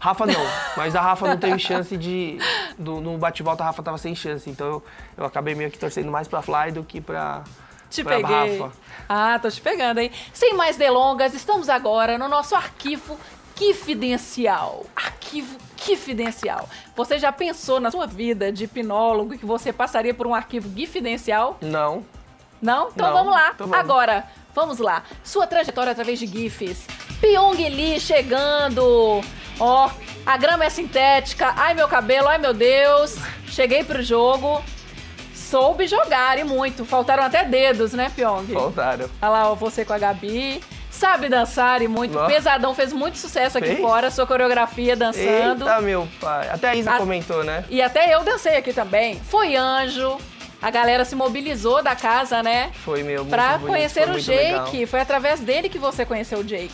Rafa 0.00 0.26
não, 0.26 0.34
mas 0.76 0.96
a 0.96 1.00
Rafa 1.00 1.28
não 1.28 1.36
teve 1.36 1.58
chance 1.60 1.96
de. 1.96 2.38
do- 2.76 3.00
no 3.00 3.16
bate-volta 3.16 3.62
a 3.62 3.66
Rafa 3.66 3.80
tava 3.82 3.96
sem 3.96 4.14
chance, 4.14 4.50
então 4.50 4.66
eu, 4.66 4.84
eu 5.16 5.24
acabei 5.24 5.54
meio 5.54 5.70
que 5.70 5.78
torcendo 5.78 6.10
mais 6.10 6.26
pra 6.26 6.42
Fly 6.42 6.72
do 6.72 6.82
que 6.82 7.00
pra, 7.00 7.44
Te 7.88 8.02
pra 8.02 8.16
peguei. 8.16 8.58
Rafa. 8.58 8.72
Ah, 9.08 9.38
tô 9.40 9.48
te 9.48 9.60
pegando, 9.60 9.98
hein? 10.00 10.10
Sem 10.32 10.54
mais 10.54 10.76
delongas, 10.76 11.32
estamos 11.32 11.68
agora 11.68 12.18
no 12.18 12.26
nosso 12.26 12.56
arquivo 12.56 13.16
Kifidencial. 13.56 14.84
Arquivo 14.94 15.58
Kifidencial. 15.76 16.68
Você 16.94 17.18
já 17.18 17.32
pensou 17.32 17.80
na 17.80 17.90
sua 17.90 18.06
vida 18.06 18.52
de 18.52 18.64
hipnólogo 18.64 19.36
que 19.36 19.46
você 19.46 19.72
passaria 19.72 20.14
por 20.14 20.26
um 20.26 20.34
arquivo 20.34 20.68
Gifidencial? 20.76 21.58
Não. 21.60 22.04
Não? 22.60 22.88
Então 22.88 23.06
Não, 23.08 23.12
vamos 23.16 23.32
lá. 23.32 23.50
então 23.54 23.66
vamos. 23.66 23.78
Agora, 23.84 24.24
vamos 24.54 24.78
lá. 24.78 25.02
Sua 25.24 25.46
trajetória 25.46 25.92
através 25.92 26.18
de 26.18 26.26
GIFs. 26.26 26.86
Pyong 27.20 27.56
Lee 27.68 27.98
chegando. 27.98 29.20
Ó, 29.58 29.90
a 30.24 30.36
grama 30.36 30.64
é 30.64 30.70
sintética. 30.70 31.52
Ai, 31.56 31.74
meu 31.74 31.88
cabelo, 31.88 32.28
ai, 32.28 32.38
meu 32.38 32.52
Deus. 32.54 33.16
Cheguei 33.46 33.84
pro 33.84 34.02
jogo. 34.02 34.62
Soube 35.34 35.86
jogar 35.86 36.38
e 36.38 36.44
muito. 36.44 36.84
Faltaram 36.84 37.22
até 37.22 37.44
dedos, 37.44 37.92
né, 37.92 38.10
Pyong? 38.14 38.46
Voltaram. 38.52 39.08
Olha 39.22 39.30
lá, 39.30 39.50
ó, 39.50 39.54
você 39.54 39.84
com 39.84 39.92
a 39.92 39.98
Gabi. 39.98 40.62
Sabe 40.96 41.28
dançar 41.28 41.82
e 41.82 41.88
muito. 41.88 42.14
Nossa. 42.14 42.26
Pesadão 42.32 42.74
fez 42.74 42.92
muito 42.92 43.18
sucesso 43.18 43.58
aqui 43.58 43.66
Fez? 43.68 43.80
fora. 43.80 44.10
Sua 44.10 44.26
coreografia 44.26 44.96
dançando. 44.96 45.64
Eita, 45.68 45.80
meu 45.82 46.08
pai. 46.20 46.48
Até 46.48 46.70
a 46.70 46.74
Isa 46.74 46.94
A- 46.94 46.98
comentou, 46.98 47.44
né? 47.44 47.64
E 47.68 47.82
até 47.82 48.14
eu 48.14 48.24
dancei 48.24 48.56
aqui 48.56 48.72
também. 48.72 49.20
Foi 49.28 49.54
anjo. 49.56 50.16
A 50.62 50.70
galera 50.70 51.04
se 51.04 51.14
mobilizou 51.14 51.82
da 51.82 51.94
casa, 51.94 52.42
né? 52.42 52.70
Foi 52.82 53.02
meu. 53.02 53.20
muito 53.24 53.30
Pra 53.30 53.58
bonito, 53.58 53.66
conhecer 53.66 54.04
o 54.04 54.12
muito 54.12 54.24
Jake. 54.24 54.42
legal. 54.76 54.86
Foi 54.86 55.00
através 55.00 55.40
dele 55.40 55.68
que 55.68 55.78
você 55.78 56.06
conheceu 56.06 56.38
o 56.38 56.44
Jake. 56.44 56.72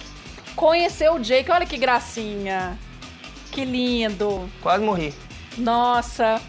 Conheceu 0.54 1.14
o 1.14 1.18
Jake, 1.20 1.50
olha 1.50 1.66
que 1.66 1.76
gracinha. 1.76 2.78
Que 3.50 3.64
lindo. 3.64 4.48
Quase 4.62 4.84
morri. 4.84 5.12
Nossa. 5.58 6.40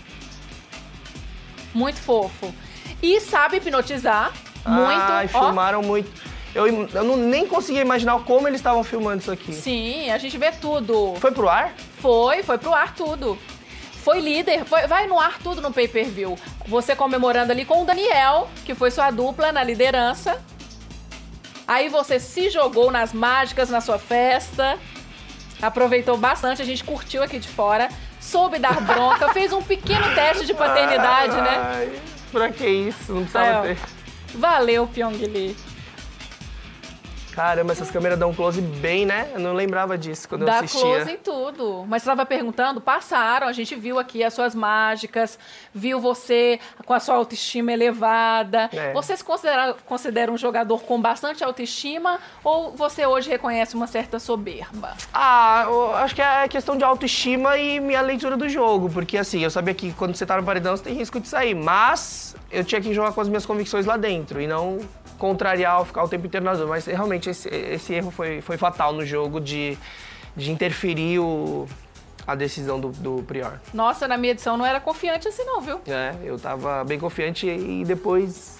Muito 1.74 2.00
fofo. 2.00 2.54
E 3.02 3.20
sabe 3.20 3.58
hipnotizar. 3.58 4.32
Muito. 4.66 5.02
Ai, 5.12 5.30
Ó, 5.34 5.46
filmaram 5.46 5.82
muito. 5.82 6.10
Eu, 6.56 6.68
eu 6.68 7.04
não, 7.04 7.18
nem 7.18 7.48
conseguia 7.48 7.82
imaginar 7.82 8.20
como 8.20 8.48
eles 8.48 8.60
estavam 8.60 8.84
filmando 8.84 9.22
isso 9.22 9.32
aqui. 9.32 9.54
Sim, 9.54 10.12
a 10.12 10.18
gente 10.18 10.38
vê 10.38 10.52
tudo. 10.52 11.16
Foi 11.20 11.32
pro 11.32 11.50
ar? 11.50 11.74
Foi, 12.00 12.44
foi 12.44 12.58
pro 12.58 12.74
ar 12.74 12.94
tudo. 12.94 13.38
Foi 14.04 14.20
líder, 14.20 14.66
foi- 14.66 14.86
vai 14.86 15.08
no 15.08 15.18
ar 15.20 15.40
tudo 15.40 15.62
no 15.62 15.72
pay-per-view. 15.72 16.38
Você 16.68 16.96
comemorando 16.96 17.52
ali 17.52 17.66
com 17.66 17.82
o 17.82 17.86
Daniel, 17.86 18.50
que 18.66 18.76
foi 18.76 18.92
sua 18.92 19.10
dupla 19.10 19.52
na 19.52 19.64
liderança. 19.64 20.42
Aí 21.68 21.90
você 21.90 22.20
se 22.20 22.50
jogou 22.50 22.92
nas 22.92 23.14
mágicas 23.14 23.70
na 23.70 23.80
sua 23.82 23.98
festa. 23.98 24.78
Aproveitou 25.62 26.18
bastante, 26.18 26.62
a 26.62 26.66
gente 26.66 26.84
curtiu 26.84 27.24
aqui 27.24 27.40
de 27.40 27.48
fora. 27.48 27.88
Soube 28.20 28.60
dar 28.60 28.80
bronca, 28.82 29.30
fez 29.34 29.54
um 29.54 29.62
pequeno 29.62 30.14
teste 30.14 30.46
de 30.46 30.54
paternidade, 30.54 31.36
né? 31.36 31.62
Ai, 31.64 32.00
pra 32.32 32.50
que 32.50 32.68
isso? 32.68 33.14
Não 33.14 33.22
precisava 33.22 33.60
ó. 33.60 33.62
ter. 33.62 33.78
Valeu, 34.36 34.88
Pyong 34.88 35.16
Lee. 35.18 35.56
Caramba, 37.34 37.72
essas 37.72 37.90
câmeras 37.90 38.20
dão 38.20 38.30
um 38.30 38.34
close 38.34 38.62
bem, 38.62 39.06
né? 39.06 39.32
Eu 39.34 39.40
não 39.40 39.54
lembrava 39.54 39.98
disso 39.98 40.30
quando 40.30 40.42
eu 40.42 40.48
Dá 40.48 40.60
assistia. 40.60 40.82
close 40.82 41.12
em 41.12 41.18
tudo. 41.18 41.84
Mas 41.88 42.04
você 42.04 42.10
estava 42.10 42.26
perguntando, 42.28 42.80
passaram, 42.80 43.48
a 43.48 43.52
gente 43.52 43.76
viu 43.76 43.98
aqui 43.98 44.24
as 44.24 44.34
suas 44.34 44.54
mágicas, 44.54 45.40
viu 45.74 46.00
você 46.00 46.60
com 46.86 46.94
a 46.94 47.00
sua 47.00 47.16
autoestima 47.16 47.72
elevada. 47.72 48.70
É. 48.72 48.94
Você 48.94 49.18
se 49.18 49.24
considera, 49.24 49.76
considera 49.86 50.32
um 50.32 50.38
jogador 50.38 50.84
com 50.84 51.02
bastante 51.02 51.44
autoestima 51.44 52.20
ou 52.44 52.72
você 52.72 53.06
hoje 53.06 53.30
reconhece 53.30 53.76
uma 53.76 53.88
certa 53.88 54.20
soberba? 54.20 54.96
Ah, 55.12 55.64
eu 55.66 55.96
acho 55.96 56.14
que 56.14 56.22
é 56.22 56.48
questão 56.48 56.78
de 56.78 56.84
autoestima 56.84 57.58
e 57.58 57.80
minha 57.80 58.02
leitura 58.02 58.38
do 58.38 58.48
jogo. 58.48 58.90
Porque 58.90 59.18
assim, 59.18 59.44
eu 59.44 59.50
sabia 59.50 59.74
que 59.74 59.92
quando 59.94 60.16
você 60.16 60.26
tá 60.26 60.38
no 60.38 60.44
paredão 60.44 60.78
você 60.78 60.84
tem 60.84 60.94
risco 60.94 61.20
de 61.20 61.28
sair. 61.28 61.56
Mas 61.56 62.36
eu 62.52 62.64
tinha 62.64 62.80
que 62.80 62.94
jogar 62.94 63.12
com 63.12 63.22
as 63.22 63.28
minhas 63.28 63.46
convicções 63.46 63.88
lá 63.88 63.98
dentro 63.98 64.40
e 64.40 64.46
não 64.46 64.80
contrariar 65.18 65.80
ou 65.80 65.86
ficar 65.86 66.04
o 66.04 66.08
tempo 66.10 66.26
inteiro 66.26 66.46
na 66.46 66.52
dúvida. 66.52 66.70
Mas 66.70 66.86
realmente 66.86 67.30
esse, 67.30 67.50
esse 67.50 67.94
erro 67.94 68.12
foi, 68.12 68.42
foi 68.42 68.58
fatal 68.58 68.94
no 68.94 69.06
jogo 69.06 69.40
de, 69.40 69.78
de 70.36 70.52
interferir 70.52 71.20
o, 71.20 71.68
a 72.26 72.36
decisão 72.36 72.80
do, 72.80 72.90
do 72.90 73.24
Prior. 73.24 73.60
Nossa, 73.74 74.08
na 74.08 74.18
minha 74.18 74.32
edição 74.32 74.58
não 74.58 74.66
era 74.66 74.80
confiante 74.80 75.28
assim 75.28 75.44
não, 75.44 75.62
viu? 75.62 75.82
É, 75.88 76.16
eu 76.24 76.40
tava 76.40 76.84
bem 76.84 77.00
confiante 77.00 77.48
e 77.48 77.84
depois 77.86 78.58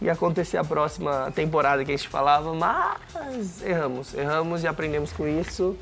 ia 0.00 0.12
acontecer 0.12 0.58
a 0.58 0.64
próxima 0.64 1.32
temporada 1.34 1.84
que 1.84 1.92
a 1.92 1.96
gente 1.96 2.08
falava, 2.08 2.52
mas 2.52 3.62
erramos, 3.62 4.14
erramos 4.14 4.62
e 4.62 4.66
aprendemos 4.66 5.12
com 5.12 5.26
isso. 5.26 5.76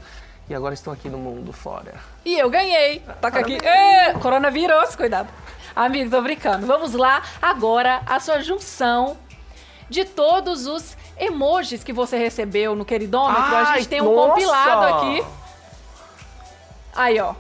E 0.48 0.54
agora 0.54 0.74
estou 0.74 0.92
aqui 0.92 1.08
no 1.08 1.18
mundo 1.18 1.52
fora. 1.52 1.94
E 2.24 2.38
eu 2.38 2.50
ganhei. 2.50 3.00
Toca 3.20 3.38
aqui. 3.38 3.56
Ê, 3.62 4.12
coronavírus, 4.20 4.94
cuidado. 4.96 5.28
Amigo, 5.74 6.10
tô 6.10 6.20
brincando. 6.20 6.66
Vamos 6.66 6.92
lá 6.92 7.22
agora 7.40 8.02
a 8.06 8.20
sua 8.20 8.40
junção 8.42 9.16
de 9.88 10.04
todos 10.04 10.66
os 10.66 10.96
emojis 11.18 11.84
que 11.84 11.92
você 11.92 12.16
recebeu 12.16 12.74
no 12.74 12.84
queridômetro. 12.84 13.42
a 13.42 13.68
Ai, 13.70 13.78
gente 13.78 13.88
tem 13.88 14.00
um 14.00 14.14
nossa! 14.14 14.28
compilado 14.28 14.94
aqui. 14.94 15.24
Aí, 16.94 17.20
ó. 17.20 17.34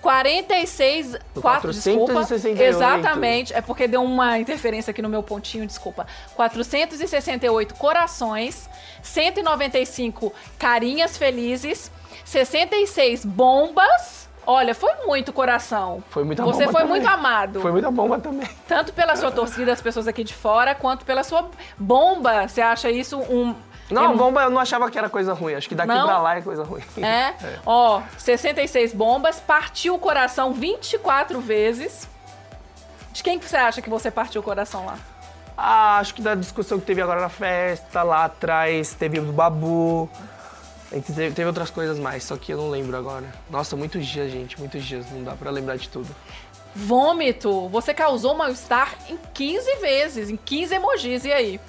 46, 0.00 1.16
4, 1.40 1.72
desculpa. 1.72 2.12
468. 2.12 2.62
Exatamente, 2.62 3.52
é 3.54 3.60
porque 3.60 3.86
deu 3.86 4.02
uma 4.02 4.38
interferência 4.38 4.90
aqui 4.90 5.02
no 5.02 5.08
meu 5.08 5.22
pontinho, 5.22 5.66
desculpa. 5.66 6.06
468 6.34 7.74
corações, 7.74 8.68
195 9.02 10.32
carinhas 10.58 11.18
felizes, 11.18 11.90
66 12.24 13.24
bombas. 13.24 14.19
Olha, 14.46 14.74
foi 14.74 14.92
muito 15.06 15.32
coração. 15.32 16.02
Foi 16.10 16.24
muita 16.24 16.42
Você 16.44 16.60
bomba 16.66 16.72
foi 16.72 16.80
também. 16.82 17.00
muito 17.00 17.08
amado. 17.12 17.60
Foi 17.60 17.70
muita 17.72 17.90
bomba 17.90 18.18
também. 18.18 18.48
Tanto 18.66 18.92
pela 18.92 19.14
sua 19.16 19.30
torcida, 19.30 19.72
as 19.72 19.80
pessoas 19.80 20.08
aqui 20.08 20.24
de 20.24 20.34
fora, 20.34 20.74
quanto 20.74 21.04
pela 21.04 21.22
sua 21.22 21.48
bomba. 21.78 22.48
Você 22.48 22.60
acha 22.60 22.90
isso 22.90 23.18
um. 23.18 23.54
Não, 23.90 24.12
um- 24.12 24.16
bomba 24.16 24.42
eu 24.42 24.50
não 24.50 24.60
achava 24.60 24.90
que 24.90 24.96
era 24.98 25.08
coisa 25.08 25.32
ruim. 25.34 25.54
Acho 25.54 25.68
que 25.68 25.74
daqui 25.74 25.92
Não? 25.92 26.06
pra 26.06 26.18
lá 26.18 26.36
é 26.36 26.40
coisa 26.40 26.64
ruim. 26.64 26.82
É? 27.02 27.34
Ó, 27.66 28.00
66 28.18 28.92
bombas, 28.94 29.38
partiu 29.40 29.94
o 29.94 29.98
coração 29.98 30.52
24 30.52 31.40
vezes. 31.40 32.08
De 33.12 33.22
quem 33.22 33.38
que 33.38 33.44
você 33.48 33.56
acha 33.56 33.82
que 33.82 33.90
você 33.90 34.10
partiu 34.10 34.40
o 34.40 34.44
coração 34.44 34.86
lá? 34.86 34.96
Ah, 35.56 35.98
acho 35.98 36.14
que 36.14 36.22
da 36.22 36.34
discussão 36.34 36.78
que 36.80 36.86
teve 36.86 37.02
agora 37.02 37.20
na 37.20 37.28
festa, 37.28 38.02
lá 38.02 38.24
atrás, 38.24 38.94
teve 38.94 39.18
o 39.18 39.24
do 39.24 39.32
Babu. 39.32 40.08
Teve, 40.90 41.44
outras 41.44 41.70
coisas 41.70 42.00
mais, 42.00 42.24
só 42.24 42.36
que 42.36 42.52
eu 42.52 42.56
não 42.56 42.68
lembro 42.68 42.96
agora. 42.96 43.26
Nossa, 43.48 43.76
muitos 43.76 44.04
dias, 44.04 44.30
gente, 44.30 44.58
muitos 44.58 44.84
dias. 44.84 45.06
Não 45.12 45.22
dá 45.22 45.32
pra 45.34 45.50
lembrar 45.50 45.76
de 45.76 45.88
tudo. 45.88 46.08
Vômito. 46.74 47.68
Você 47.68 47.94
causou 47.94 48.34
mal-estar 48.34 48.94
em 49.08 49.16
15 49.32 49.76
vezes, 49.76 50.30
em 50.30 50.36
15 50.36 50.74
emojis. 50.74 51.24
E 51.24 51.32
aí? 51.32 51.60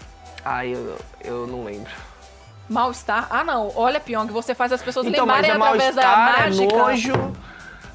Ai, 0.43 0.73
eu, 0.73 0.97
eu 1.23 1.47
não 1.47 1.63
lembro. 1.63 1.91
Mal-estar? 2.67 3.27
Ah, 3.29 3.43
não. 3.43 3.71
Olha, 3.75 3.99
Pyong, 3.99 4.31
você 4.31 4.55
faz 4.55 4.71
as 4.71 4.81
pessoas 4.81 5.05
Então, 5.05 5.25
mas 5.25 5.45
lembrarem 5.47 5.51
é 5.51 5.87
através 5.89 5.95
da 5.95 6.01
é 6.01 6.15
mágica. 6.43 6.77
nojo. 6.77 7.13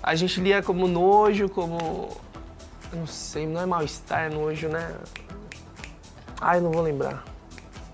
A 0.02 0.14
gente 0.14 0.40
lia 0.40 0.62
como 0.62 0.86
nojo, 0.86 1.48
como... 1.48 2.16
Eu 2.92 3.00
não 3.00 3.06
sei, 3.06 3.46
não 3.48 3.60
é 3.60 3.66
mal-estar, 3.66 4.26
é 4.26 4.28
nojo, 4.28 4.68
né? 4.68 4.94
Ai, 6.40 6.60
não 6.60 6.70
vou 6.70 6.82
lembrar. 6.82 7.24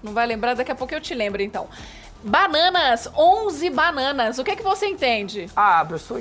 Não 0.02 0.12
vai 0.12 0.26
lembrar? 0.26 0.54
Daqui 0.54 0.70
a 0.70 0.74
pouco 0.74 0.92
eu 0.94 1.00
te 1.00 1.14
lembro, 1.14 1.40
então. 1.40 1.68
Bananas. 2.22 3.08
11 3.16 3.70
bananas. 3.70 4.38
O 4.38 4.44
que, 4.44 4.52
é 4.52 4.56
que 4.56 4.62
você 4.62 4.86
entende? 4.86 5.48
Ah, 5.56 5.84
pessoa 5.84 6.20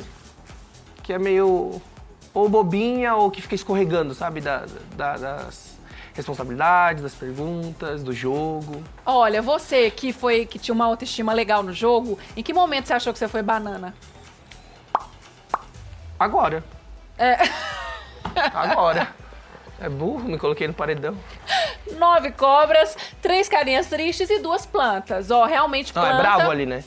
que 1.03 1.13
é 1.13 1.19
meio 1.19 1.81
ou 2.33 2.47
bobinha 2.49 3.15
ou 3.15 3.29
que 3.31 3.41
fica 3.41 3.55
escorregando, 3.55 4.13
sabe? 4.13 4.39
Da, 4.41 4.65
da- 4.95 5.17
das 5.17 5.71
responsabilidades, 6.13 7.01
das 7.03 7.13
perguntas, 7.15 8.03
do 8.03 8.13
jogo. 8.13 8.83
Olha, 9.05 9.41
você 9.41 9.89
que 9.89 10.11
foi 10.13 10.45
que 10.45 10.59
tinha 10.59 10.73
uma 10.75 10.85
autoestima 10.85 11.33
legal 11.33 11.63
no 11.63 11.73
jogo, 11.73 12.17
em 12.35 12.43
que 12.43 12.53
momento 12.53 12.87
você 12.87 12.93
achou 12.93 13.13
que 13.13 13.19
você 13.19 13.27
foi 13.27 13.41
banana? 13.41 13.93
Agora. 16.19 16.63
É. 17.17 17.37
Agora. 18.53 19.07
É 19.81 19.89
burro, 19.89 20.19
me 20.29 20.37
coloquei 20.37 20.67
no 20.67 20.73
paredão. 20.75 21.17
Nove 21.97 22.31
cobras, 22.31 22.95
três 23.21 23.49
carinhas 23.49 23.87
tristes 23.87 24.29
e 24.29 24.39
duas 24.39 24.65
plantas. 24.65 25.31
Ó, 25.31 25.43
realmente 25.45 25.93
Não, 25.95 26.01
planta. 26.03 26.17
é 26.17 26.21
bravo 26.21 26.51
ali, 26.51 26.65
né? 26.67 26.83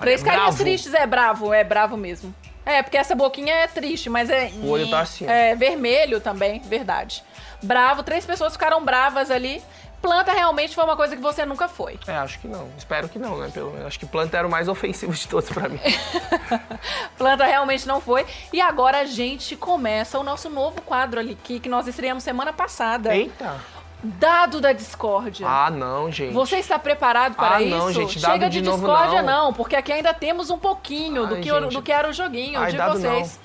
Três 0.00 0.22
É 0.22 0.24
carinhas 0.24 0.46
bravo. 0.56 0.64
tristes 0.64 0.92
é 0.92 1.06
bravo, 1.06 1.54
é 1.54 1.62
bravo 1.62 1.96
mesmo. 1.96 2.34
É, 2.64 2.82
porque 2.82 2.96
essa 2.98 3.14
boquinha 3.14 3.54
é 3.54 3.68
triste, 3.68 4.10
mas 4.10 4.28
é. 4.28 4.50
O 4.60 4.68
olho 4.70 4.90
tá 4.90 5.00
assim. 5.00 5.24
É 5.28 5.54
vermelho 5.54 6.20
também, 6.20 6.58
verdade. 6.60 7.22
Bravo, 7.62 8.02
três 8.02 8.26
pessoas 8.26 8.52
ficaram 8.54 8.84
bravas 8.84 9.30
ali. 9.30 9.62
Planta 10.06 10.32
realmente 10.32 10.72
foi 10.74 10.84
uma 10.84 10.96
coisa 10.96 11.16
que 11.16 11.22
você 11.22 11.44
nunca 11.44 11.66
foi. 11.68 11.98
É, 12.06 12.16
acho 12.16 12.38
que 12.38 12.46
não. 12.46 12.68
Espero 12.78 13.08
que 13.08 13.18
não, 13.18 13.36
né? 13.38 13.50
Pelo 13.52 13.72
menos. 13.72 13.86
Acho 13.86 13.98
que 13.98 14.06
planta 14.06 14.36
era 14.38 14.46
o 14.46 14.50
mais 14.50 14.68
ofensivo 14.68 15.12
de 15.12 15.26
todos 15.26 15.48
pra 15.50 15.68
mim. 15.68 15.80
Planta 17.18 17.44
realmente 17.44 17.86
não 17.88 18.00
foi. 18.00 18.24
E 18.52 18.60
agora 18.60 18.98
a 19.00 19.04
gente 19.04 19.56
começa 19.56 20.18
o 20.18 20.22
nosso 20.22 20.48
novo 20.48 20.80
quadro 20.82 21.18
ali, 21.18 21.34
que, 21.42 21.58
que 21.60 21.68
nós 21.68 21.86
estreamos 21.86 22.22
semana 22.22 22.52
passada. 22.52 23.14
Eita. 23.16 23.56
Dado 24.02 24.60
da 24.60 24.72
discórdia. 24.72 25.46
Ah, 25.48 25.70
não, 25.70 26.12
gente. 26.12 26.32
Você 26.32 26.56
está 26.58 26.78
preparado 26.78 27.34
para 27.34 27.56
Ah, 27.56 27.62
isso? 27.62 27.76
não, 27.76 27.92
gente, 27.92 28.20
dado 28.20 28.32
Chega 28.32 28.48
de 28.50 28.60
de, 28.60 28.70
discórdia, 28.70 29.22
não. 29.22 29.46
não. 29.46 29.52
porque 29.52 29.74
aqui 29.74 29.92
ainda 29.92 30.12
temos 30.14 30.50
um 30.50 30.58
pouquinho 30.58 31.26
do 31.26 31.34
Ai, 31.36 31.40
que, 31.40 31.50
o- 31.50 31.60
gente. 31.62 31.72
do 31.72 31.82
que 31.82 31.90
era 31.90 32.08
o 32.08 32.12
joguinho 32.12 32.60
Ai, 32.60 32.70
de 32.70 32.78
vocês. 32.78 33.40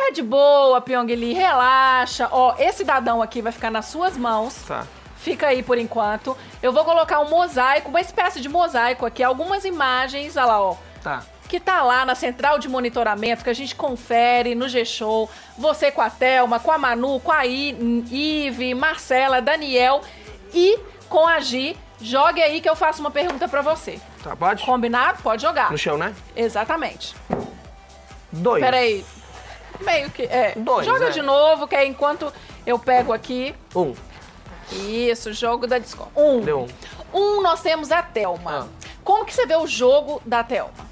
É 0.00 0.10
de 0.10 0.22
boa, 0.22 0.80
Pyong 0.80 1.06
Lee, 1.14 1.34
relaxa. 1.34 2.28
Ó, 2.32 2.54
esse 2.58 2.82
dadão 2.82 3.20
aqui 3.20 3.42
vai 3.42 3.52
ficar 3.52 3.70
nas 3.70 3.86
suas 3.86 4.16
mãos. 4.16 4.54
Tá. 4.66 4.84
Fica 5.18 5.48
aí 5.48 5.62
por 5.62 5.76
enquanto. 5.78 6.36
Eu 6.62 6.72
vou 6.72 6.84
colocar 6.84 7.20
um 7.20 7.28
mosaico, 7.28 7.88
uma 7.88 8.00
espécie 8.00 8.40
de 8.40 8.48
mosaico 8.48 9.04
aqui, 9.04 9.22
algumas 9.22 9.64
imagens, 9.64 10.36
olha 10.36 10.46
lá, 10.46 10.62
ó. 10.62 10.76
Tá. 11.02 11.22
Que 11.48 11.58
tá 11.58 11.82
lá 11.82 12.04
na 12.04 12.14
central 12.14 12.58
de 12.58 12.68
monitoramento, 12.68 13.42
que 13.42 13.50
a 13.50 13.54
gente 13.54 13.74
confere 13.74 14.54
no 14.54 14.68
G-Show. 14.68 15.28
Você 15.56 15.90
com 15.90 16.02
a 16.02 16.10
Thelma, 16.10 16.60
com 16.60 16.70
a 16.70 16.78
Manu, 16.78 17.20
com 17.20 17.32
a 17.32 17.46
I, 17.46 18.04
Ive, 18.10 18.74
Marcela, 18.74 19.40
Daniel 19.40 20.02
e 20.52 20.78
com 21.08 21.26
a 21.26 21.40
Gi. 21.40 21.76
Jogue 22.00 22.42
aí 22.42 22.60
que 22.60 22.68
eu 22.68 22.76
faço 22.76 23.00
uma 23.00 23.10
pergunta 23.10 23.48
pra 23.48 23.62
você. 23.62 23.98
Tá, 24.22 24.36
pode? 24.36 24.64
Combinado? 24.64 25.22
Pode 25.22 25.42
jogar. 25.42 25.72
No 25.72 25.78
chão, 25.78 25.96
né? 25.96 26.14
Exatamente. 26.36 27.16
Dois. 28.30 28.62
Peraí. 28.62 29.04
Meio 29.80 30.10
que. 30.10 30.22
É. 30.22 30.52
Dois, 30.56 30.86
Joga 30.86 31.06
é. 31.06 31.10
de 31.10 31.22
novo, 31.22 31.66
que 31.66 31.74
aí 31.74 31.88
enquanto 31.88 32.32
eu 32.66 32.78
pego 32.78 33.12
aqui. 33.12 33.54
Um. 33.74 33.94
Isso, 34.72 35.32
jogo 35.32 35.66
da 35.66 35.78
Discord. 35.78 36.12
Um. 36.16 36.40
Deu 36.40 36.60
um. 36.60 36.68
Um, 37.12 37.42
nós 37.42 37.62
temos 37.62 37.90
a 37.90 38.02
Thelma. 38.02 38.66
Ah. 38.70 38.88
Como 39.02 39.24
que 39.24 39.32
você 39.34 39.46
vê 39.46 39.56
o 39.56 39.66
jogo 39.66 40.20
da 40.26 40.44
Thelma? 40.44 40.88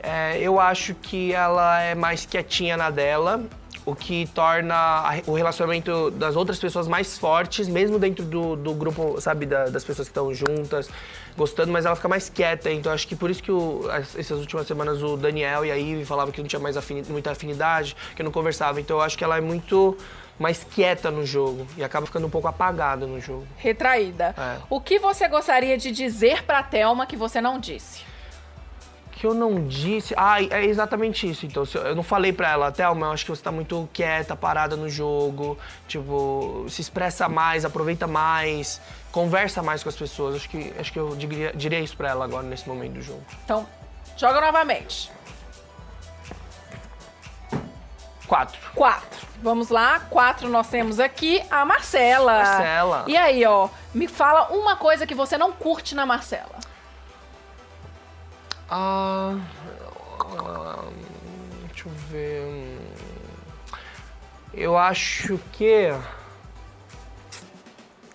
É, 0.00 0.38
eu 0.40 0.58
acho 0.60 0.94
que 0.94 1.32
ela 1.32 1.80
é 1.80 1.94
mais 1.94 2.24
quietinha 2.24 2.76
na 2.76 2.88
dela, 2.90 3.42
o 3.84 3.94
que 3.94 4.26
torna 4.34 5.20
o 5.26 5.32
relacionamento 5.34 6.10
das 6.12 6.36
outras 6.36 6.58
pessoas 6.58 6.86
mais 6.86 7.18
fortes, 7.18 7.68
mesmo 7.68 7.98
dentro 7.98 8.24
do, 8.24 8.54
do 8.54 8.74
grupo, 8.74 9.20
sabe, 9.20 9.46
da- 9.46 9.64
das 9.66 9.82
pessoas 9.84 10.06
que 10.08 10.12
estão 10.12 10.32
juntas, 10.34 10.88
gostando, 11.36 11.72
mas 11.72 11.84
ela 11.86 11.96
fica 11.96 12.08
mais 12.08 12.28
quieta. 12.28 12.70
Então 12.70 12.92
acho 12.92 13.08
que 13.08 13.16
por 13.16 13.30
isso 13.30 13.42
que 13.42 13.50
o- 13.50 13.88
as- 13.90 14.16
essas 14.16 14.38
últimas 14.38 14.66
semanas 14.66 15.02
o 15.02 15.16
Daniel 15.16 15.64
e 15.64 15.70
a 15.72 15.74
Ivy 15.74 16.04
falavam 16.04 16.30
que 16.32 16.40
não 16.40 16.48
tinha 16.48 16.60
mais 16.60 16.76
muita 17.08 17.30
afinidade, 17.32 17.96
que 18.14 18.22
não 18.22 18.30
conversava. 18.30 18.80
Então 18.80 18.98
eu 18.98 19.02
acho 19.02 19.16
que 19.18 19.24
ela 19.24 19.36
é 19.36 19.40
muito 19.40 19.96
mais 20.38 20.64
quieta 20.64 21.10
no 21.10 21.26
jogo 21.26 21.66
e 21.76 21.82
acaba 21.82 22.06
ficando 22.06 22.26
um 22.26 22.30
pouco 22.30 22.48
apagada 22.48 23.06
no 23.06 23.20
jogo. 23.20 23.46
Retraída. 23.56 24.34
É. 24.38 24.58
O 24.70 24.80
que 24.80 24.98
você 24.98 25.26
gostaria 25.28 25.76
de 25.76 25.90
dizer 25.90 26.44
pra 26.44 26.62
Thelma 26.62 27.06
que 27.06 27.16
você 27.16 27.40
não 27.40 27.58
disse? 27.58 28.06
Que 29.10 29.26
eu 29.26 29.34
não 29.34 29.66
disse. 29.66 30.14
Ah, 30.16 30.40
é 30.40 30.64
exatamente 30.64 31.28
isso. 31.28 31.44
Então, 31.44 31.64
eu 31.84 31.96
não 31.96 32.04
falei 32.04 32.32
pra 32.32 32.52
ela, 32.52 32.70
Thelma, 32.70 33.06
eu 33.06 33.12
acho 33.12 33.24
que 33.24 33.30
você 33.32 33.42
tá 33.42 33.50
muito 33.50 33.88
quieta, 33.92 34.36
parada 34.36 34.76
no 34.76 34.88
jogo. 34.88 35.58
Tipo, 35.88 36.66
se 36.68 36.80
expressa 36.80 37.28
mais, 37.28 37.64
aproveita 37.64 38.06
mais, 38.06 38.80
conversa 39.10 39.60
mais 39.60 39.82
com 39.82 39.88
as 39.88 39.96
pessoas. 39.96 40.36
Acho 40.36 40.48
que, 40.48 40.72
acho 40.78 40.92
que 40.92 40.98
eu 41.00 41.16
diria, 41.16 41.52
diria 41.52 41.80
isso 41.80 41.96
pra 41.96 42.10
ela 42.10 42.24
agora, 42.24 42.44
nesse 42.46 42.68
momento 42.68 42.92
do 42.92 43.02
jogo. 43.02 43.22
Então, 43.44 43.66
joga 44.16 44.40
novamente. 44.40 45.10
Quatro. 48.28 48.60
Quatro. 48.74 49.26
Vamos 49.42 49.70
lá. 49.70 50.00
Quatro 50.00 50.48
nós 50.50 50.68
temos 50.68 51.00
aqui 51.00 51.42
a 51.50 51.64
Marcela. 51.64 52.34
Marcela. 52.42 53.04
E 53.06 53.16
aí, 53.16 53.44
ó, 53.46 53.70
me 53.94 54.06
fala 54.06 54.48
uma 54.52 54.76
coisa 54.76 55.06
que 55.06 55.14
você 55.14 55.38
não 55.38 55.50
curte 55.50 55.94
na 55.94 56.04
Marcela. 56.04 56.56
Ah. 58.70 59.34
deixa 61.68 61.88
eu 61.88 61.92
ver. 62.10 62.42
hum, 62.44 62.78
Eu 64.52 64.76
acho 64.76 65.38
que. 65.52 65.90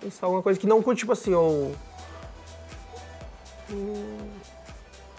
Isso 0.00 0.24
é 0.24 0.28
uma 0.28 0.42
coisa 0.42 0.60
que 0.60 0.66
não 0.66 0.80
curte, 0.80 1.00
tipo 1.00 1.12
assim, 1.12 1.34
ou. 1.34 1.74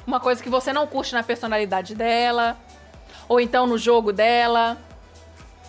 Uma 0.07 0.19
coisa 0.21 0.41
que 0.41 0.49
você 0.49 0.71
não 0.71 0.87
curte 0.87 1.13
na 1.13 1.23
personalidade 1.23 1.95
dela. 1.95 2.55
Ou 3.27 3.39
então 3.39 3.65
no 3.67 3.77
jogo 3.77 4.11
dela. 4.13 4.77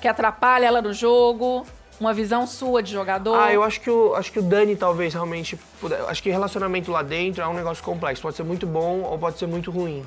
Que 0.00 0.08
atrapalha 0.08 0.66
ela 0.66 0.82
no 0.82 0.92
jogo. 0.92 1.66
Uma 1.98 2.12
visão 2.12 2.46
sua 2.46 2.82
de 2.82 2.92
jogador. 2.92 3.34
Ah, 3.38 3.52
eu 3.52 3.62
acho 3.62 3.80
que 3.80 3.88
o, 3.90 4.14
acho 4.14 4.30
que 4.30 4.38
o 4.38 4.42
Dani 4.42 4.76
talvez 4.76 5.14
realmente. 5.14 5.56
puder- 5.80 6.02
Acho 6.08 6.22
que 6.22 6.30
relacionamento 6.30 6.90
lá 6.92 7.02
dentro 7.02 7.42
é 7.42 7.48
um 7.48 7.54
negócio 7.54 7.82
complexo. 7.82 8.20
Pode 8.22 8.36
ser 8.36 8.42
muito 8.42 8.66
bom 8.66 9.00
ou 9.00 9.18
pode 9.18 9.38
ser 9.38 9.46
muito 9.46 9.70
ruim. 9.70 10.04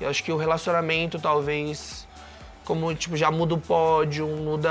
Eu 0.00 0.08
acho 0.08 0.22
que 0.24 0.32
o 0.32 0.36
relacionamento 0.36 1.18
talvez. 1.20 2.06
Como 2.64 2.92
tipo, 2.94 3.16
já 3.16 3.30
muda 3.30 3.54
o 3.54 3.58
pódio, 3.58 4.26
muda 4.26 4.70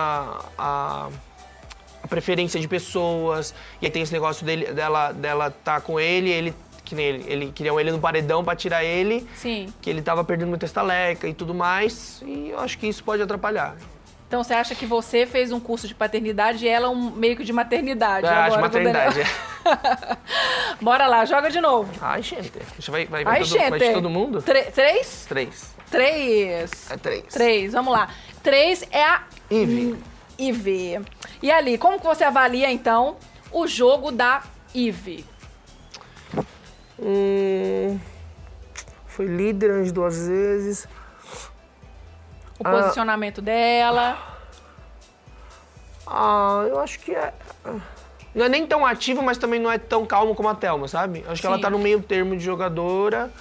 a. 0.57 1.07
a 2.03 2.07
preferência 2.09 2.59
de 2.59 2.67
pessoas. 2.67 3.55
E 3.81 3.85
aí 3.85 3.91
tem 3.91 4.01
esse 4.01 4.11
negócio 4.13 4.45
dele, 4.45 4.65
dela, 4.73 5.13
dela 5.13 5.49
tá 5.63 5.79
com 5.79 5.97
ele, 5.99 6.29
ele 6.29 6.53
que 6.87 6.95
nem 6.95 7.05
ele, 7.05 7.25
ele 7.27 7.51
queriam 7.51 7.79
ele 7.79 7.91
no 7.91 7.99
paredão 7.99 8.43
para 8.43 8.55
tirar 8.55 8.83
ele. 8.83 9.27
Sim. 9.35 9.71
Que 9.81 9.89
ele 9.89 10.01
tava 10.01 10.23
perdendo 10.23 10.49
muita 10.49 10.65
estaleca 10.65 11.27
e 11.27 11.33
tudo 11.33 11.53
mais. 11.53 12.21
E 12.25 12.49
eu 12.49 12.59
acho 12.59 12.77
que 12.77 12.87
isso 12.87 13.03
pode 13.03 13.21
atrapalhar. 13.21 13.75
Então 14.27 14.43
você 14.43 14.53
acha 14.53 14.75
que 14.75 14.85
você 14.85 15.25
fez 15.25 15.51
um 15.53 15.59
curso 15.59 15.87
de 15.87 15.95
paternidade 15.95 16.65
e 16.65 16.67
ela 16.67 16.89
um 16.89 17.11
meio 17.11 17.37
que 17.37 17.43
de 17.45 17.53
maternidade? 17.53 18.25
É, 18.27 18.29
agora, 18.29 18.51
de 18.51 18.57
maternidade. 18.57 19.19
Bora 20.81 21.07
lá, 21.07 21.23
joga 21.25 21.49
de 21.49 21.61
novo. 21.61 21.89
Ai, 22.01 22.21
gente. 22.21 22.51
Vai, 22.89 23.05
vai, 23.05 23.23
vai, 23.23 23.33
Ai, 23.35 23.39
todo, 23.39 23.47
gente. 23.49 23.69
vai 23.69 23.79
de 23.79 23.93
todo 23.93 24.09
mundo? 24.09 24.41
Tre- 24.41 24.71
três? 24.71 25.25
Três. 25.27 25.75
Três. 25.89 26.91
É 26.91 26.97
três. 26.97 27.23
Três, 27.33 27.71
vamos 27.73 27.93
lá. 27.93 28.09
Três 28.43 28.83
é 28.91 29.03
a 29.03 29.23
Ive. 29.49 29.95
Ive. 30.37 30.99
E 31.41 31.49
ali, 31.49 31.77
como 31.77 31.97
que 31.99 32.05
você 32.05 32.23
avalia, 32.25 32.69
então, 32.69 33.15
o 33.51 33.65
jogo 33.65 34.11
da 34.11 34.43
Ive? 34.75 35.25
Hum, 36.99 37.99
foi 39.07 39.25
líder 39.25 39.71
umas 39.71 39.91
duas 39.91 40.27
vezes. 40.27 40.87
O 42.59 42.63
Ah. 42.67 42.71
posicionamento 42.71 43.41
dela. 43.41 44.17
Ah, 46.05 46.65
eu 46.67 46.79
acho 46.79 46.99
que 46.99 47.11
é. 47.13 47.33
Não 48.33 48.45
é 48.45 48.49
nem 48.49 48.65
tão 48.65 48.85
ativo, 48.85 49.21
mas 49.21 49.37
também 49.37 49.59
não 49.59 49.71
é 49.71 49.77
tão 49.77 50.05
calmo 50.05 50.33
como 50.35 50.49
a 50.49 50.55
Thelma, 50.55 50.87
sabe? 50.87 51.23
Acho 51.27 51.41
que 51.41 51.47
ela 51.47 51.55
Sim. 51.57 51.61
tá 51.61 51.69
no 51.69 51.79
meio 51.79 52.01
termo 52.01 52.35
de 52.37 52.43
jogadora 52.43 53.31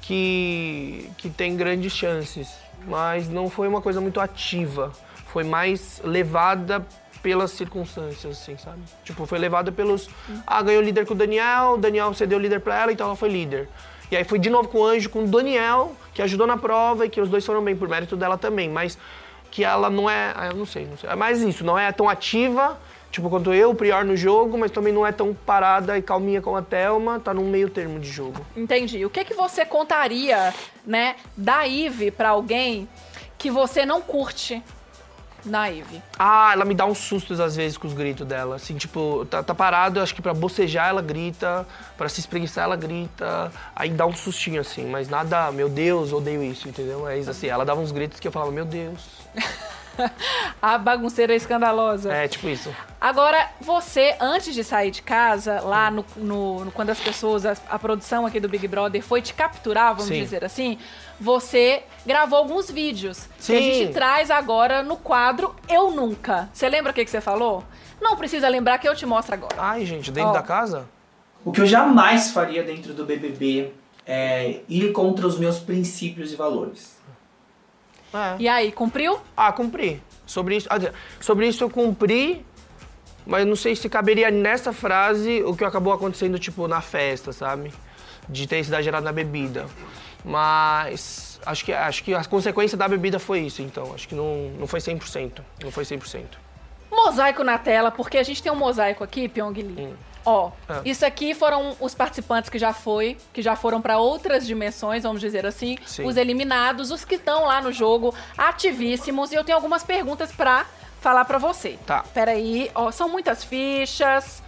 que, 0.00 1.10
que 1.18 1.28
tem 1.30 1.56
grandes 1.56 1.92
chances. 1.92 2.50
Mas 2.86 3.28
não 3.28 3.48
foi 3.48 3.68
uma 3.68 3.80
coisa 3.80 4.00
muito 4.00 4.20
ativa. 4.20 4.92
Foi 5.26 5.44
mais 5.44 6.00
levada 6.04 6.84
pelas 7.22 7.52
circunstâncias, 7.52 8.40
assim, 8.40 8.56
sabe? 8.58 8.80
Tipo, 9.04 9.24
foi 9.26 9.38
levada 9.38 9.70
pelos. 9.70 10.10
Ah, 10.46 10.60
ganhou 10.62 10.82
líder 10.82 11.06
com 11.06 11.14
o 11.14 11.16
Daniel, 11.16 11.74
o 11.74 11.76
Daniel 11.78 12.12
cedeu 12.14 12.38
líder 12.38 12.60
pra 12.60 12.82
ela, 12.82 12.92
então 12.92 13.06
ela 13.06 13.16
foi 13.16 13.28
líder. 13.28 13.68
E 14.10 14.16
aí 14.16 14.24
foi 14.24 14.38
de 14.38 14.50
novo 14.50 14.68
com 14.68 14.78
o 14.78 14.84
Anjo, 14.84 15.08
com 15.08 15.24
o 15.24 15.26
Daniel, 15.26 15.92
que 16.12 16.20
ajudou 16.20 16.46
na 16.46 16.56
prova 16.56 17.06
e 17.06 17.08
que 17.08 17.20
os 17.20 17.28
dois 17.30 17.46
foram 17.46 17.62
bem 17.62 17.74
por 17.76 17.88
mérito 17.88 18.16
dela 18.16 18.36
também. 18.36 18.68
Mas 18.68 18.98
que 19.50 19.64
ela 19.64 19.88
não 19.88 20.10
é. 20.10 20.32
ah, 20.36 20.46
Eu 20.46 20.56
não 20.56 20.66
sei, 20.66 20.86
não 20.86 20.98
sei. 20.98 21.08
É 21.08 21.14
mais 21.14 21.40
isso, 21.40 21.64
não 21.64 21.78
é 21.78 21.90
tão 21.92 22.08
ativa, 22.08 22.78
tipo, 23.10 23.30
quanto 23.30 23.54
eu, 23.54 23.70
o 23.70 23.74
Prior 23.74 24.04
no 24.04 24.16
jogo, 24.16 24.58
mas 24.58 24.70
também 24.70 24.92
não 24.92 25.06
é 25.06 25.12
tão 25.12 25.32
parada 25.32 25.96
e 25.96 26.02
calminha 26.02 26.42
como 26.42 26.56
a 26.56 26.62
Thelma, 26.62 27.20
tá 27.20 27.32
num 27.32 27.48
meio 27.48 27.70
termo 27.70 28.00
de 28.00 28.10
jogo. 28.10 28.44
Entendi. 28.56 29.04
O 29.06 29.10
que 29.10 29.24
que 29.24 29.34
você 29.34 29.64
contaria, 29.64 30.52
né, 30.84 31.16
da 31.36 31.66
Ive 31.66 32.10
pra 32.10 32.30
alguém 32.30 32.88
que 33.38 33.50
você 33.50 33.86
não 33.86 34.00
curte 34.00 34.62
na 35.44 35.68
Ive? 35.70 36.02
Ah, 36.18 36.50
ela 36.52 36.64
me 36.64 36.74
dá 36.74 36.84
uns 36.86 36.98
sustos 36.98 37.40
às 37.40 37.56
vezes 37.56 37.76
com 37.78 37.86
os 37.86 37.94
gritos 37.94 38.26
dela. 38.26 38.56
Assim, 38.56 38.76
tipo, 38.76 39.24
tá, 39.26 39.42
tá 39.42 39.54
parado, 39.54 40.00
acho 40.00 40.14
que 40.14 40.22
pra 40.22 40.32
bocejar 40.34 40.88
ela 40.88 41.02
grita, 41.02 41.66
pra 41.96 42.08
se 42.08 42.20
espreguiçar 42.20 42.64
ela 42.64 42.76
grita, 42.76 43.50
aí 43.74 43.90
dá 43.90 44.06
um 44.06 44.14
sustinho 44.14 44.60
assim, 44.60 44.86
mas 44.86 45.08
nada, 45.08 45.50
meu 45.52 45.68
Deus, 45.68 46.12
odeio 46.12 46.42
isso, 46.42 46.68
entendeu? 46.68 47.08
É 47.08 47.18
isso 47.18 47.30
assim, 47.30 47.46
ela 47.48 47.64
dava 47.64 47.80
uns 47.80 47.92
gritos 47.92 48.18
que 48.20 48.28
eu 48.28 48.32
falava, 48.32 48.50
meu 48.52 48.64
Deus. 48.64 49.00
A 50.60 50.78
bagunceira 50.78 51.34
escandalosa. 51.34 52.10
É, 52.12 52.26
tipo 52.26 52.48
isso. 52.48 52.74
Agora, 52.98 53.50
você, 53.60 54.16
antes 54.18 54.54
de 54.54 54.64
sair 54.64 54.90
de 54.90 55.02
casa, 55.02 55.60
lá 55.60 55.90
no, 55.90 56.04
no- 56.16 56.64
no- 56.64 56.72
quando 56.72 56.88
as 56.90 56.98
pessoas, 56.98 57.44
a, 57.44 57.54
a 57.68 57.78
produção 57.78 58.24
aqui 58.24 58.40
do 58.40 58.48
Big 58.48 58.66
Brother 58.66 59.02
foi 59.02 59.20
te 59.20 59.34
capturar, 59.34 59.88
vamos 59.94 60.06
Sim. 60.06 60.20
dizer 60.22 60.44
assim, 60.44 60.78
você 61.22 61.84
gravou 62.04 62.36
alguns 62.36 62.68
vídeos 62.68 63.28
que 63.38 63.54
a 63.54 63.58
Sim. 63.58 63.62
gente 63.62 63.92
traz 63.92 64.28
agora 64.28 64.82
no 64.82 64.96
quadro 64.96 65.54
Eu 65.68 65.92
Nunca. 65.92 66.50
Você 66.52 66.68
lembra 66.68 66.90
o 66.90 66.94
que, 66.94 67.04
que 67.04 67.10
você 67.10 67.20
falou? 67.20 67.62
Não 68.00 68.16
precisa 68.16 68.48
lembrar 68.48 68.78
que 68.78 68.88
eu 68.88 68.96
te 68.96 69.06
mostro 69.06 69.34
agora. 69.34 69.54
Ai, 69.56 69.86
gente, 69.86 70.10
dentro 70.10 70.30
Ó. 70.30 70.32
da 70.32 70.42
casa? 70.42 70.88
O 71.44 71.52
que 71.52 71.60
eu 71.60 71.66
jamais 71.66 72.32
faria 72.32 72.64
dentro 72.64 72.92
do 72.92 73.04
BBB 73.04 73.72
é 74.04 74.62
ir 74.68 74.90
contra 74.90 75.24
os 75.24 75.38
meus 75.38 75.60
princípios 75.60 76.32
e 76.32 76.36
valores. 76.36 77.00
É. 78.12 78.36
E 78.40 78.48
aí, 78.48 78.72
cumpriu? 78.72 79.20
Ah, 79.36 79.52
cumpri. 79.52 80.02
Sobre 80.26 80.56
isso, 80.56 80.66
ah, 80.70 80.78
sobre 81.20 81.46
isso 81.46 81.62
eu 81.62 81.70
cumpri, 81.70 82.44
mas 83.26 83.46
não 83.46 83.56
sei 83.56 83.74
se 83.76 83.88
caberia 83.88 84.30
nessa 84.30 84.72
frase 84.72 85.42
o 85.44 85.54
que 85.56 85.64
acabou 85.64 85.92
acontecendo, 85.92 86.38
tipo, 86.38 86.66
na 86.68 86.80
festa, 86.80 87.32
sabe? 87.32 87.72
De 88.28 88.46
ter 88.46 88.58
exagerado 88.58 89.04
na 89.04 89.12
bebida. 89.12 89.66
Mas 90.24 91.40
acho 91.44 91.64
que, 91.64 91.72
acho 91.72 92.04
que 92.04 92.14
a 92.14 92.24
consequência 92.24 92.76
da 92.78 92.86
bebida 92.88 93.18
foi 93.18 93.40
isso, 93.40 93.62
então. 93.62 93.92
Acho 93.94 94.08
que 94.08 94.14
não, 94.14 94.50
não 94.58 94.66
foi 94.66 94.80
100%. 94.80 95.40
Não 95.62 95.70
foi 95.70 95.84
100%. 95.84 96.24
Mosaico 96.90 97.42
na 97.42 97.58
tela, 97.58 97.90
porque 97.90 98.18
a 98.18 98.22
gente 98.22 98.42
tem 98.42 98.52
um 98.52 98.56
mosaico 98.56 99.02
aqui, 99.02 99.28
Pyong 99.28 99.54
Lee. 99.54 99.94
Ó, 100.24 100.52
É. 100.68 100.88
isso 100.88 101.04
aqui 101.04 101.34
foram 101.34 101.74
os 101.80 101.94
participantes 101.96 102.48
que 102.48 102.58
já 102.58 102.72
foi, 102.72 103.16
que 103.32 103.42
já 103.42 103.56
foram 103.56 103.80
para 103.82 103.98
outras 103.98 104.46
dimensões, 104.46 105.02
vamos 105.02 105.20
dizer 105.20 105.44
assim, 105.44 105.76
Sim. 105.84 106.04
os 106.04 106.16
eliminados, 106.16 106.92
os 106.92 107.04
que 107.04 107.16
estão 107.16 107.44
lá 107.46 107.60
no 107.60 107.72
jogo, 107.72 108.14
ativíssimos, 108.38 109.32
e 109.32 109.34
eu 109.34 109.42
tenho 109.42 109.56
algumas 109.58 109.82
perguntas 109.82 110.30
pra 110.30 110.64
falar 111.02 111.24
pra 111.24 111.36
você. 111.36 111.78
Tá. 111.84 112.04
Peraí, 112.14 112.70
ó, 112.74 112.90
são 112.90 113.08
muitas 113.08 113.44
fichas. 113.44 114.42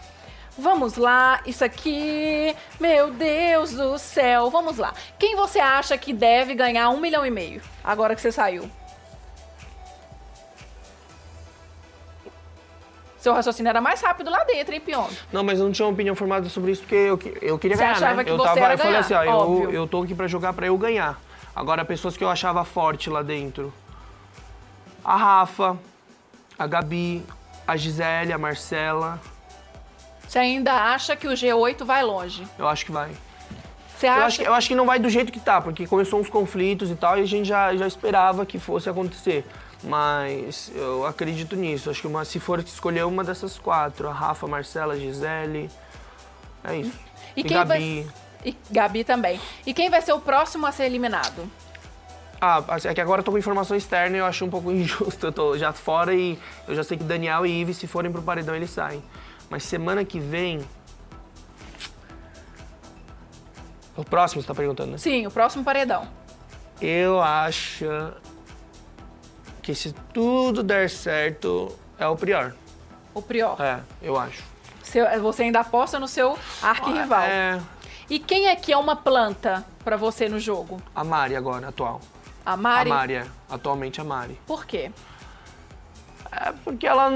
Vamos 0.57 0.97
lá, 0.97 1.41
isso 1.45 1.65
aqui, 1.65 2.55
meu 2.79 3.11
Deus 3.11 3.73
do 3.73 3.99
céu, 3.99 4.49
vamos 4.51 4.79
lá. 4.79 4.95
Quem 5.19 5.35
você 5.35 5.59
acha 5.59 5.99
que 5.99 6.13
deve 6.13 6.55
ganhar 6.55 6.91
um 6.91 7.01
milhão 7.01 7.27
e 7.27 7.31
meio, 7.31 7.61
agora 7.83 8.15
que 8.15 8.21
você 8.21 8.31
saiu? 8.31 8.71
Seu 13.19 13.33
raciocínio 13.35 13.69
era 13.71 13.81
mais 13.81 14.01
rápido 14.01 14.31
lá 14.31 14.45
dentro, 14.45 14.73
hein, 14.75 14.81
Pion? 14.81 15.09
Não, 15.33 15.43
mas 15.43 15.59
eu 15.59 15.65
não 15.65 15.73
tinha 15.73 15.87
uma 15.87 15.93
opinião 15.93 16.15
formada 16.15 16.49
sobre 16.49 16.71
isso 16.71 16.83
porque 16.83 16.95
eu, 16.95 17.19
eu 17.43 17.59
queria 17.59 17.77
Você 17.77 17.83
ganhar, 17.83 17.97
achava 17.97 18.15
né? 18.17 18.25
que 18.25 18.31
eu 18.31 18.37
você 18.37 18.45
tava, 18.45 18.61
era 18.61 18.75
eu 18.75 18.79
falei 18.79 18.93
ganhar, 18.93 19.01
assim, 19.01 19.15
ó, 19.15 19.25
eu, 19.25 19.71
eu 19.73 19.89
tô 19.89 20.03
aqui 20.03 20.15
pra 20.15 20.29
jogar 20.29 20.53
pra 20.53 20.67
eu 20.67 20.79
ganhar. 20.79 21.19
Agora, 21.57 21.85
pessoas 21.85 22.17
que 22.17 22.23
eu 22.23 22.31
achava 22.31 22.65
forte 22.65 23.11
lá 23.11 23.23
dentro. 23.23 23.73
A 25.05 25.17
Rafa, 25.17 25.77
a 26.59 26.67
Gabi, 26.67 27.25
a 27.67 27.77
Gisele, 27.77 28.33
a 28.33 28.39
Marcela. 28.39 29.21
Você 30.27 30.39
ainda 30.39 30.73
acha 30.73 31.15
que 31.17 31.27
o 31.27 31.33
G8 31.33 31.85
vai 31.85 32.03
longe? 32.03 32.47
Eu 32.59 32.67
acho 32.69 32.85
que 32.87 32.93
vai. 32.93 33.11
Você 33.97 34.07
Eu 34.07 34.13
acha? 34.13 34.25
acho, 34.25 34.39
que, 34.39 34.45
eu 34.49 34.55
acho 34.55 34.69
que 34.69 34.75
não 34.75 34.87
vai 34.87 34.99
do 34.99 35.09
jeito 35.09 35.31
que 35.33 35.39
tá, 35.39 35.61
porque 35.61 35.87
começou 35.87 36.21
uns 36.21 36.29
conflitos 36.29 36.91
e 36.91 36.97
tal, 36.97 37.19
e 37.19 37.23
a 37.23 37.27
gente 37.27 37.47
já, 37.47 37.75
já 37.77 37.87
esperava 37.87 38.45
que 38.45 38.59
fosse 38.59 38.89
acontecer. 38.89 39.45
Mas 39.83 40.73
eu 40.75 41.07
acredito 41.07 41.55
nisso. 41.55 41.91
Acho 41.91 42.01
que 42.01 42.07
uma, 42.07 42.25
se 42.25 42.41
for 42.41 42.59
escolher 42.61 43.05
uma 43.05 43.23
dessas 43.23 43.59
quatro, 43.59 44.09
a 44.09 44.13
Rafa, 44.13 44.47
a 44.47 44.49
Marcela, 44.49 44.95
a 44.95 44.99
Gisele. 44.99 45.71
É 46.65 46.79
isso. 46.79 46.99
E 47.37 47.45
quem 47.45 47.57
Gabi. 47.57 47.69
vai... 47.69 48.07
E 48.45 48.57
Gabi 48.71 49.05
também. 49.05 49.41
E 49.67 49.73
quem 49.75 49.91
vai 49.91 50.01
ser 50.03 50.13
o 50.13 50.21
próximo 50.21 50.67
a 50.67 50.73
ser 50.73 50.85
eliminado? 50.85 51.49
Ah, 52.47 52.63
assim, 52.69 52.89
é 52.89 52.93
que 52.95 53.01
agora 53.01 53.21
eu 53.21 53.25
tô 53.25 53.31
com 53.33 53.39
informação 53.39 53.75
externa 53.75 54.17
e 54.19 54.21
eu 54.21 54.27
acho 54.27 54.45
um 54.45 54.51
pouco 54.51 54.71
injusto. 54.73 55.27
Eu 55.27 55.33
tô 55.33 55.57
já 55.57 55.73
fora 55.73 56.15
e 56.15 56.39
eu 56.69 56.75
já 56.75 56.85
sei 56.85 56.99
que 56.99 57.03
Daniel 57.05 57.47
e 57.47 57.61
Ives, 57.63 57.79
se 57.79 57.87
forem 57.87 58.13
pro 58.13 58.21
paredão, 58.21 58.55
eles 58.55 58.69
saem. 58.69 59.03
Mas 59.49 59.63
semana 59.63 60.05
que 60.05 60.21
vem. 60.21 60.63
O 63.97 64.05
próximo, 64.05 64.43
você 64.43 64.49
tá 64.49 64.55
perguntando, 64.55 64.93
né? 64.93 64.99
Sim, 64.99 65.27
o 65.27 65.31
próximo 65.31 65.65
paredão. 65.65 66.07
Eu 66.83 67.23
acho 67.23 67.87
que 69.63 69.75
se 69.75 69.93
tudo 70.13 70.63
der 70.63 70.91
certo, 70.91 71.75
é 71.99 72.07
o 72.07 72.15
Prior. 72.17 72.53
O 73.15 73.23
Prior. 73.23 73.59
É, 73.59 73.81
eu 74.03 74.19
acho. 74.19 74.43
Seu- 74.83 75.07
você 75.23 75.45
ainda 75.45 75.61
aposta 75.61 75.99
no 75.99 76.07
seu 76.09 76.37
arquirrival. 76.61 77.23
É, 77.23 77.59
E 78.11 78.19
quem 78.19 78.49
é 78.49 78.57
que 78.57 78.71
é 78.71 78.77
uma 78.77 78.97
planta 78.97 79.65
pra 79.83 79.97
você 79.97 80.29
no 80.29 80.39
jogo? 80.39 80.79
a 80.95 81.03
Mari 81.03 81.35
agora, 81.37 81.69
atual. 81.69 82.01
A 82.45 82.57
Mari? 82.57 82.91
A 82.91 82.95
Mari, 82.95 83.15
é. 83.15 83.27
Atualmente 83.49 84.01
a 84.01 84.05
Mari. 84.05 84.39
Por 84.47 84.67
quê? 84.67 84.91
É 86.31 86.53
porque 86.65 86.87
ela. 86.87 87.11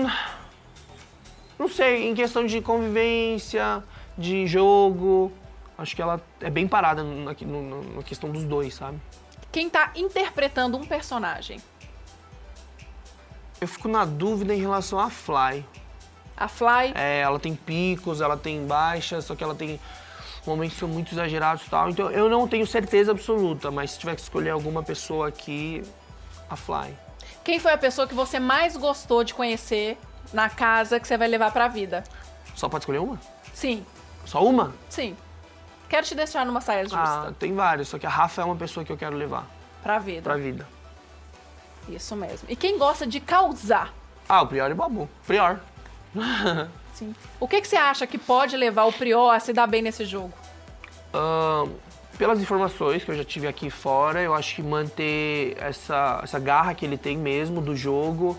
Não 1.58 1.68
sei, 1.68 2.08
em 2.08 2.14
questão 2.14 2.46
de 2.46 2.60
convivência, 2.60 3.82
de 4.16 4.46
jogo. 4.46 5.32
Acho 5.76 5.94
que 5.94 6.02
ela 6.02 6.20
é 6.40 6.50
bem 6.50 6.66
parada 6.66 7.02
na, 7.02 7.32
no- 7.40 7.94
na 7.96 8.02
questão 8.02 8.30
dos 8.30 8.44
dois, 8.44 8.74
sabe? 8.74 8.98
Quem 9.52 9.68
tá 9.68 9.90
interpretando 9.94 10.76
um 10.76 10.84
personagem? 10.84 11.60
Eu 13.60 13.66
fico 13.68 13.88
na 13.88 14.04
dúvida 14.04 14.54
em 14.54 14.60
relação 14.60 14.98
a 15.00 15.10
Fly. 15.10 15.64
A 16.36 16.46
Fly? 16.48 16.92
É, 16.94 17.20
ela 17.20 17.38
tem 17.40 17.54
picos, 17.54 18.20
ela 18.20 18.36
tem 18.36 18.64
baixas, 18.66 19.24
só 19.24 19.34
que 19.34 19.42
ela 19.42 19.54
tem 19.54 19.80
momentos 20.48 20.76
são 20.78 20.88
muito 20.88 21.12
exagerados 21.14 21.64
e 21.66 21.70
tal. 21.70 21.88
Então 21.90 22.10
eu 22.10 22.28
não 22.28 22.48
tenho 22.48 22.66
certeza 22.66 23.12
absoluta, 23.12 23.70
mas 23.70 23.92
se 23.92 23.98
tiver 23.98 24.14
que 24.16 24.22
escolher 24.22 24.50
alguma 24.50 24.82
pessoa 24.82 25.28
aqui, 25.28 25.82
a 26.50 26.56
Fly. 26.56 26.94
Quem 27.44 27.58
foi 27.60 27.72
a 27.72 27.78
pessoa 27.78 28.06
que 28.08 28.14
você 28.14 28.38
mais 28.40 28.76
gostou 28.76 29.22
de 29.24 29.32
conhecer 29.34 29.96
na 30.32 30.48
casa 30.50 30.98
que 30.98 31.06
você 31.06 31.16
vai 31.16 31.28
levar 31.28 31.52
pra 31.52 31.68
vida? 31.68 32.02
Só 32.54 32.68
pode 32.68 32.82
escolher 32.82 32.98
uma? 32.98 33.18
Sim, 33.54 33.84
Só 34.24 34.42
uma? 34.44 34.74
sim. 34.88 35.16
Quero 35.88 36.04
te 36.06 36.14
deixar 36.14 36.44
numa 36.44 36.60
saia 36.60 36.82
justa. 36.82 36.98
Ah, 36.98 37.32
tem 37.38 37.54
vários, 37.54 37.88
só 37.88 37.98
que 37.98 38.04
a 38.06 38.10
Rafa 38.10 38.42
é 38.42 38.44
uma 38.44 38.56
pessoa 38.56 38.84
que 38.84 38.92
eu 38.92 38.96
quero 38.98 39.16
levar 39.16 39.46
Pra 39.82 39.98
vida. 39.98 40.20
pra 40.22 40.36
vida. 40.36 40.68
Isso 41.88 42.14
mesmo. 42.14 42.46
E 42.50 42.54
quem 42.54 42.76
gosta 42.76 43.06
de 43.06 43.20
causar? 43.20 43.94
Ah, 44.28 44.42
o 44.42 44.46
Prior 44.46 44.68
e 44.68 44.72
o 44.74 44.76
Babu. 44.76 45.08
Prior. 45.26 45.58
Sim. 46.92 47.14
O 47.40 47.48
que, 47.48 47.60
que 47.62 47.68
você 47.68 47.76
acha 47.76 48.06
que 48.06 48.18
pode 48.18 48.54
levar 48.56 48.84
o 48.84 48.92
Prior 48.92 49.30
a 49.30 49.40
se 49.40 49.52
dar 49.54 49.66
bem 49.66 49.80
nesse 49.80 50.04
jogo? 50.04 50.32
Ahn, 51.12 51.68
pelas 52.18 52.40
informações 52.40 53.04
que 53.04 53.10
eu 53.10 53.16
já 53.16 53.24
tive 53.24 53.46
aqui 53.46 53.70
fora, 53.70 54.20
eu 54.20 54.34
acho 54.34 54.56
que 54.56 54.62
manter 54.62 55.56
essa, 55.60 56.20
essa 56.22 56.38
garra 56.38 56.74
que 56.74 56.84
ele 56.84 56.96
tem 56.98 57.16
mesmo 57.16 57.60
do 57.60 57.76
jogo 57.76 58.36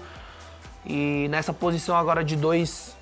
e 0.85 1.27
nessa 1.29 1.53
posição 1.53 1.95
agora 1.95 2.23
de 2.23 2.35
dois, 2.35 2.95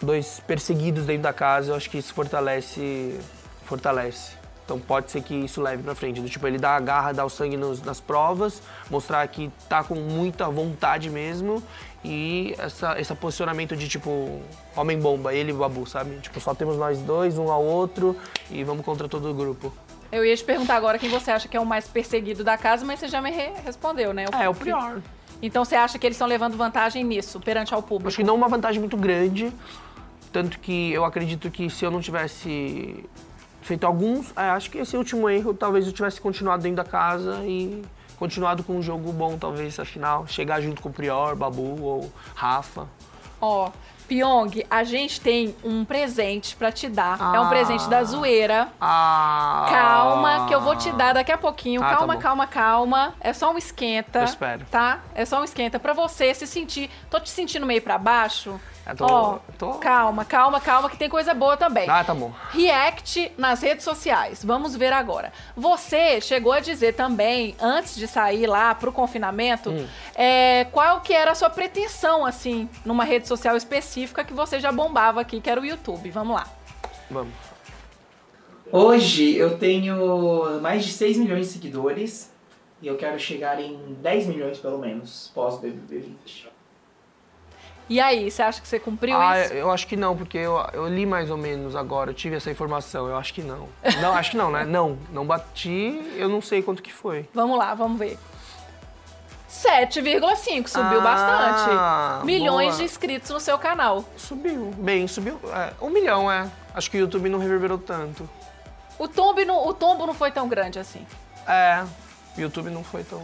dois 0.00 0.40
perseguidos 0.46 1.04
dentro 1.06 1.22
da 1.22 1.32
casa, 1.32 1.70
eu 1.72 1.74
acho 1.76 1.88
que 1.90 1.98
isso 1.98 2.12
fortalece. 2.12 3.18
fortalece. 3.64 4.38
Então 4.64 4.78
pode 4.78 5.10
ser 5.10 5.20
que 5.22 5.34
isso 5.34 5.60
leve 5.60 5.82
pra 5.82 5.96
frente. 5.96 6.20
Do 6.20 6.28
tipo, 6.28 6.46
ele 6.46 6.56
dá 6.58 6.76
a 6.76 6.80
garra, 6.80 7.12
dá 7.12 7.24
o 7.24 7.28
sangue 7.28 7.56
nos- 7.56 7.82
nas 7.82 7.98
provas, 8.00 8.62
mostrar 8.88 9.26
que 9.26 9.50
tá 9.68 9.82
com 9.82 9.96
muita 9.96 10.48
vontade 10.48 11.10
mesmo. 11.10 11.60
E 12.02 12.54
essa, 12.58 12.98
esse 12.98 13.14
posicionamento 13.14 13.76
de 13.76 13.86
tipo, 13.86 14.40
homem-bomba, 14.74 15.34
ele 15.34 15.50
e 15.50 15.54
o 15.54 15.58
Babu, 15.58 15.86
sabe? 15.86 16.18
Tipo, 16.20 16.40
só 16.40 16.54
temos 16.54 16.76
nós 16.76 16.98
dois, 17.00 17.36
um 17.36 17.50
ao 17.50 17.62
outro, 17.62 18.16
e 18.50 18.64
vamos 18.64 18.84
contra 18.84 19.06
todo 19.08 19.30
o 19.30 19.34
grupo. 19.34 19.72
Eu 20.10 20.24
ia 20.24 20.34
te 20.34 20.42
perguntar 20.42 20.76
agora 20.76 20.98
quem 20.98 21.10
você 21.10 21.30
acha 21.30 21.46
que 21.46 21.56
é 21.56 21.60
o 21.60 21.66
mais 21.66 21.86
perseguido 21.86 22.42
da 22.42 22.56
casa, 22.56 22.84
mas 22.86 22.98
você 23.00 23.06
já 23.08 23.20
me 23.20 23.30
re- 23.30 23.52
respondeu, 23.64 24.14
né? 24.14 24.24
É, 24.32 24.48
o 24.48 24.54
pior. 24.54 25.00
Então 25.42 25.64
você 25.64 25.76
acha 25.76 25.98
que 25.98 26.06
eles 26.06 26.16
estão 26.16 26.26
levando 26.26 26.56
vantagem 26.56 27.04
nisso, 27.04 27.38
perante 27.38 27.72
ao 27.74 27.82
público? 27.82 28.08
Acho 28.08 28.16
que 28.16 28.24
não 28.24 28.34
uma 28.34 28.48
vantagem 28.48 28.80
muito 28.80 28.96
grande. 28.96 29.52
Tanto 30.32 30.58
que 30.58 30.92
eu 30.92 31.04
acredito 31.04 31.50
que 31.50 31.68
se 31.68 31.84
eu 31.84 31.90
não 31.90 32.00
tivesse 32.00 33.04
feito 33.62 33.86
alguns, 33.86 34.32
é, 34.36 34.50
acho 34.50 34.70
que 34.70 34.78
esse 34.78 34.96
último 34.96 35.28
erro 35.28 35.52
talvez 35.52 35.86
eu 35.86 35.92
tivesse 35.92 36.20
continuado 36.20 36.62
dentro 36.62 36.76
da 36.82 36.84
casa 36.90 37.40
e 37.44 37.82
continuado 38.20 38.62
com 38.62 38.74
um 38.76 38.82
jogo 38.82 39.12
bom, 39.12 39.36
talvez, 39.38 39.80
afinal. 39.80 40.26
Chegar 40.28 40.60
junto 40.60 40.80
com 40.82 40.90
o 40.90 40.92
Prior, 40.92 41.34
Babu 41.34 41.82
ou 41.82 42.12
Rafa. 42.34 42.86
Ó, 43.40 43.70
Pyong, 44.06 44.66
a 44.68 44.84
gente 44.84 45.20
tem 45.20 45.54
um 45.64 45.84
presente 45.84 46.54
pra 46.56 46.70
te 46.70 46.88
dar. 46.88 47.18
É 47.34 47.40
um 47.40 47.44
Ah. 47.44 47.48
presente 47.48 47.88
da 47.88 48.04
zoeira. 48.04 48.68
Ah! 48.78 49.66
Calma, 49.70 50.46
que 50.46 50.54
eu 50.54 50.60
vou 50.60 50.76
te 50.76 50.90
dar 50.92 51.14
daqui 51.14 51.32
a 51.32 51.38
pouquinho. 51.38 51.82
Ah, 51.82 51.90
tá 51.90 51.96
calma, 51.96 52.14
bom. 52.14 52.20
calma, 52.20 52.46
calma. 52.46 53.14
É 53.20 53.32
só 53.32 53.50
um 53.52 53.56
esquenta. 53.56 54.18
Eu 54.18 54.24
espero. 54.24 54.66
Tá? 54.70 54.98
É 55.14 55.24
só 55.24 55.40
um 55.40 55.44
esquenta 55.44 55.78
pra 55.78 55.92
você 55.94 56.34
se 56.34 56.46
sentir. 56.46 56.90
Tô 57.08 57.18
te 57.18 57.30
sentindo 57.30 57.64
meio 57.64 57.80
pra 57.80 57.96
baixo. 57.96 58.60
Eu 58.86 58.96
tô- 58.96 59.04
Ó, 59.04 59.38
tô- 59.58 59.74
calma, 59.74 60.24
calma, 60.24 60.60
calma, 60.60 60.90
que 60.90 60.96
tem 60.96 61.08
coisa 61.08 61.32
boa 61.34 61.56
também. 61.56 61.88
Ah, 61.88 62.02
tá 62.02 62.12
bom. 62.14 62.32
React 62.50 63.32
nas 63.38 63.60
redes 63.62 63.84
sociais. 63.84 64.44
Vamos 64.44 64.74
ver 64.74 64.92
agora. 64.92 65.32
Você 65.56 66.20
chegou 66.20 66.52
a 66.52 66.60
dizer 66.60 66.94
também, 66.94 67.54
antes 67.60 67.94
de 67.94 68.08
sair 68.08 68.46
lá 68.46 68.74
pro 68.74 68.90
confinamento, 68.90 69.70
Hum. 69.70 69.86
é, 70.14 70.66
qual 70.72 71.00
que 71.02 71.12
era 71.12 71.30
a 71.32 71.34
sua 71.34 71.50
pretensão, 71.50 72.24
assim, 72.26 72.68
numa 72.84 73.04
rede 73.04 73.28
social 73.28 73.56
específica 73.56 74.24
que 74.24 74.32
você 74.32 74.58
já 74.58 74.72
bombava 74.72 75.20
aqui, 75.20 75.40
que 75.40 75.48
era 75.50 75.60
o 75.60 75.64
YouTube. 75.64 76.10
Vamos 76.10 76.34
lá. 76.36 76.46
Vamos. 77.10 77.32
Hoje 78.72 79.36
eu 79.36 79.58
tenho 79.58 80.60
mais 80.60 80.84
de 80.84 80.92
6 80.92 81.16
milhões 81.16 81.46
de 81.48 81.52
seguidores 81.54 82.32
e 82.80 82.86
eu 82.86 82.96
quero 82.96 83.18
chegar 83.18 83.60
em 83.60 83.94
10 84.00 84.26
milhões 84.26 84.58
pelo 84.58 84.78
menos 84.78 85.30
pós 85.34 85.58
BBB 85.58 85.98
20. 85.98 86.48
E 87.90 87.98
aí, 88.00 88.30
você 88.30 88.40
acha 88.40 88.60
que 88.60 88.68
você 88.68 88.78
cumpriu 88.78 89.16
Ah, 89.20 89.40
isso? 89.40 89.52
eu 89.52 89.68
acho 89.68 89.84
que 89.88 89.96
não, 89.96 90.16
porque 90.16 90.38
eu, 90.38 90.56
eu 90.72 90.86
li 90.88 91.04
mais 91.04 91.28
ou 91.28 91.36
menos 91.36 91.74
agora, 91.74 92.10
eu 92.10 92.14
tive 92.14 92.36
essa 92.36 92.48
informação, 92.48 93.08
eu 93.08 93.16
acho 93.16 93.34
que 93.34 93.42
não. 93.42 93.68
Não, 94.00 94.14
acho 94.14 94.30
que 94.30 94.36
não, 94.36 94.48
né? 94.48 94.64
Não, 94.64 94.96
não 95.12 95.26
bati, 95.26 96.00
eu 96.16 96.28
não 96.28 96.40
sei 96.40 96.62
quanto 96.62 96.80
que 96.84 96.92
foi. 96.92 97.28
Vamos 97.34 97.58
lá, 97.58 97.74
vamos 97.74 97.98
ver. 97.98 98.16
7,5, 99.50 100.68
subiu 100.68 101.00
Ah, 101.00 101.02
bastante. 101.02 102.26
Milhões 102.26 102.68
boa. 102.68 102.78
de 102.78 102.84
inscritos 102.84 103.28
no 103.30 103.40
seu 103.40 103.58
canal. 103.58 104.04
Subiu, 104.16 104.72
bem, 104.78 105.08
subiu. 105.08 105.40
É, 105.52 105.72
um 105.84 105.90
milhão, 105.90 106.30
é. 106.30 106.48
Acho 106.72 106.88
que 106.92 106.96
o 106.96 107.00
YouTube 107.00 107.28
não 107.28 107.40
reverberou 107.40 107.76
tanto. 107.76 108.30
O 109.00 109.08
tombo, 109.08 109.44
não, 109.44 109.66
o 109.66 109.74
tombo 109.74 110.06
não 110.06 110.14
foi 110.14 110.30
tão 110.30 110.48
grande 110.48 110.78
assim. 110.78 111.04
É, 111.44 111.82
YouTube 112.36 112.70
não 112.70 112.82
foi 112.84 113.04
tão. 113.04 113.22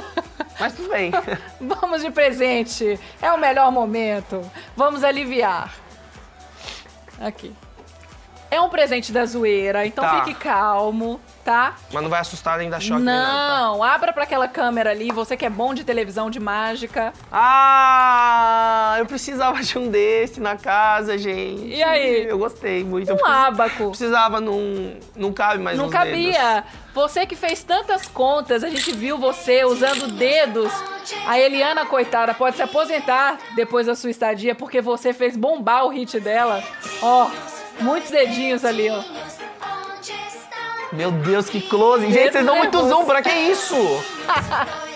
Mas 0.58 0.72
tudo 0.74 0.88
bem. 0.88 1.12
Vamos 1.60 2.02
de 2.02 2.10
presente. 2.10 2.98
É 3.22 3.32
o 3.32 3.38
melhor 3.38 3.70
momento. 3.70 4.40
Vamos 4.76 5.04
aliviar. 5.04 5.72
Aqui. 7.20 7.54
É 8.50 8.60
um 8.60 8.68
presente 8.68 9.12
da 9.12 9.24
zoeira, 9.26 9.86
então 9.86 10.02
Tá. 10.02 10.24
fique 10.24 10.38
calmo, 10.40 11.20
tá? 11.48 11.76
Mas 11.90 12.02
não 12.02 12.10
vai 12.10 12.20
assustar 12.20 12.58
nem 12.58 12.68
dar 12.68 12.78
choque 12.78 12.96
nem 13.00 13.06
nada. 13.14 13.26
tá? 13.26 13.58
Não, 13.60 13.82
abra 13.82 14.12
pra 14.12 14.24
aquela 14.24 14.46
câmera 14.46 14.90
ali, 14.90 15.10
você 15.10 15.34
que 15.34 15.46
é 15.46 15.48
bom 15.48 15.72
de 15.72 15.82
televisão, 15.82 16.28
de 16.28 16.38
mágica. 16.38 17.10
Ah, 17.32 18.96
eu 18.98 19.06
precisava 19.06 19.62
de 19.62 19.78
um 19.78 19.90
desse 19.90 20.40
na 20.40 20.56
casa, 20.56 21.16
gente. 21.16 21.64
E 21.68 21.82
aí? 21.82 22.26
Eu 22.26 22.36
gostei 22.36 22.84
muito. 22.84 23.08
Eu 23.08 23.14
Um 23.14 23.18
precis- 23.18 23.34
ábaco. 23.34 23.88
Precisava, 23.88 24.40
não, 24.42 24.96
não 25.16 25.32
cabe 25.32 25.62
mais 25.62 25.78
Não 25.78 25.86
nos 25.86 25.92
cabia. 25.94 26.64
Você 26.92 27.24
que 27.24 27.34
fez 27.34 27.62
tantas 27.64 28.06
contas, 28.06 28.62
a 28.62 28.68
gente 28.68 28.92
viu 28.92 29.16
você 29.16 29.64
usando 29.64 30.08
dedos. 30.08 30.70
A 31.26 31.38
Eliana, 31.38 31.86
coitada, 31.86 32.34
pode 32.34 32.56
se 32.56 32.62
aposentar 32.62 33.38
depois 33.54 33.86
da 33.86 33.94
sua 33.94 34.10
estadia, 34.10 34.54
porque 34.54 34.82
você 34.82 35.14
fez 35.14 35.34
bombar 35.34 35.86
o 35.86 35.88
hit 35.88 36.20
dela. 36.20 36.62
Ó, 37.00 37.30
muitos 37.80 38.10
dedinhos 38.10 38.66
ali, 38.66 38.90
ó. 38.90 39.02
Meu 40.92 41.10
Deus, 41.10 41.48
que 41.48 41.60
close. 41.60 42.10
Gente, 42.10 42.32
vocês 42.32 42.46
dão 42.46 42.56
muito 42.56 42.78
zoom. 42.88 43.04
Pra 43.04 43.22
que 43.22 43.30
isso? 43.30 43.76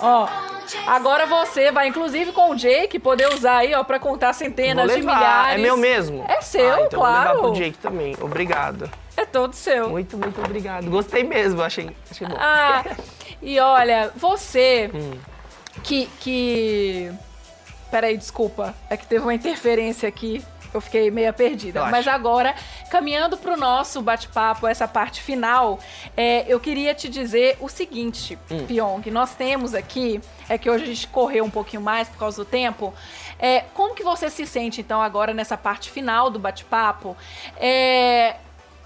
Ó, 0.00 0.28
agora 0.86 1.26
você 1.26 1.70
vai, 1.70 1.86
inclusive 1.88 2.32
com 2.32 2.50
o 2.50 2.56
Jake, 2.56 2.98
poder 2.98 3.32
usar 3.32 3.58
aí, 3.58 3.72
ó, 3.74 3.84
pra 3.84 4.00
contar 4.00 4.32
centenas 4.32 4.90
de 4.90 4.96
levar. 4.96 5.14
milhares. 5.16 5.54
É 5.54 5.58
meu 5.58 5.76
mesmo? 5.76 6.24
É 6.28 6.40
seu, 6.40 6.74
ah, 6.74 6.80
então 6.82 6.98
claro. 7.00 7.24
vou 7.24 7.34
levar 7.34 7.40
pro 7.54 7.64
Jake 7.64 7.78
também. 7.78 8.16
Obrigado. 8.20 8.90
É 9.16 9.24
todo 9.24 9.54
seu. 9.54 9.90
Muito, 9.90 10.16
muito 10.18 10.40
obrigado. 10.40 10.90
Gostei 10.90 11.22
mesmo, 11.22 11.62
achei, 11.62 11.90
achei 12.10 12.26
bom. 12.26 12.34
Ah, 12.38 12.82
e 13.40 13.60
olha, 13.60 14.10
você 14.16 14.90
Hum. 14.92 15.12
que, 15.84 16.06
que... 16.18 17.12
Peraí, 17.90 18.16
desculpa. 18.16 18.74
É 18.90 18.96
que 18.96 19.06
teve 19.06 19.22
uma 19.22 19.34
interferência 19.34 20.08
aqui. 20.08 20.42
Eu 20.74 20.80
fiquei 20.80 21.10
meia 21.10 21.32
perdida. 21.32 21.80
Relaxa. 21.84 21.96
Mas 21.96 22.08
agora, 22.08 22.54
caminhando 22.90 23.36
pro 23.36 23.56
nosso 23.56 24.00
bate-papo, 24.00 24.66
essa 24.66 24.88
parte 24.88 25.22
final, 25.22 25.78
é, 26.16 26.44
eu 26.48 26.58
queria 26.58 26.94
te 26.94 27.08
dizer 27.08 27.56
o 27.60 27.68
seguinte, 27.68 28.38
Hum. 28.50 28.66
Pyong. 28.66 29.02
Nós 29.10 29.34
temos 29.34 29.74
aqui, 29.74 30.20
é 30.48 30.56
que 30.56 30.70
hoje 30.70 30.84
a 30.84 30.86
gente 30.86 31.06
correu 31.08 31.44
um 31.44 31.50
pouquinho 31.50 31.82
mais 31.82 32.08
por 32.08 32.18
causa 32.18 32.42
do 32.42 32.48
tempo. 32.48 32.94
É, 33.38 33.64
como 33.74 33.94
que 33.94 34.02
você 34.02 34.30
se 34.30 34.46
sente, 34.46 34.80
então, 34.80 35.02
agora 35.02 35.34
nessa 35.34 35.56
parte 35.56 35.90
final 35.90 36.30
do 36.30 36.38
bate-papo? 36.38 37.16
É, 37.58 38.36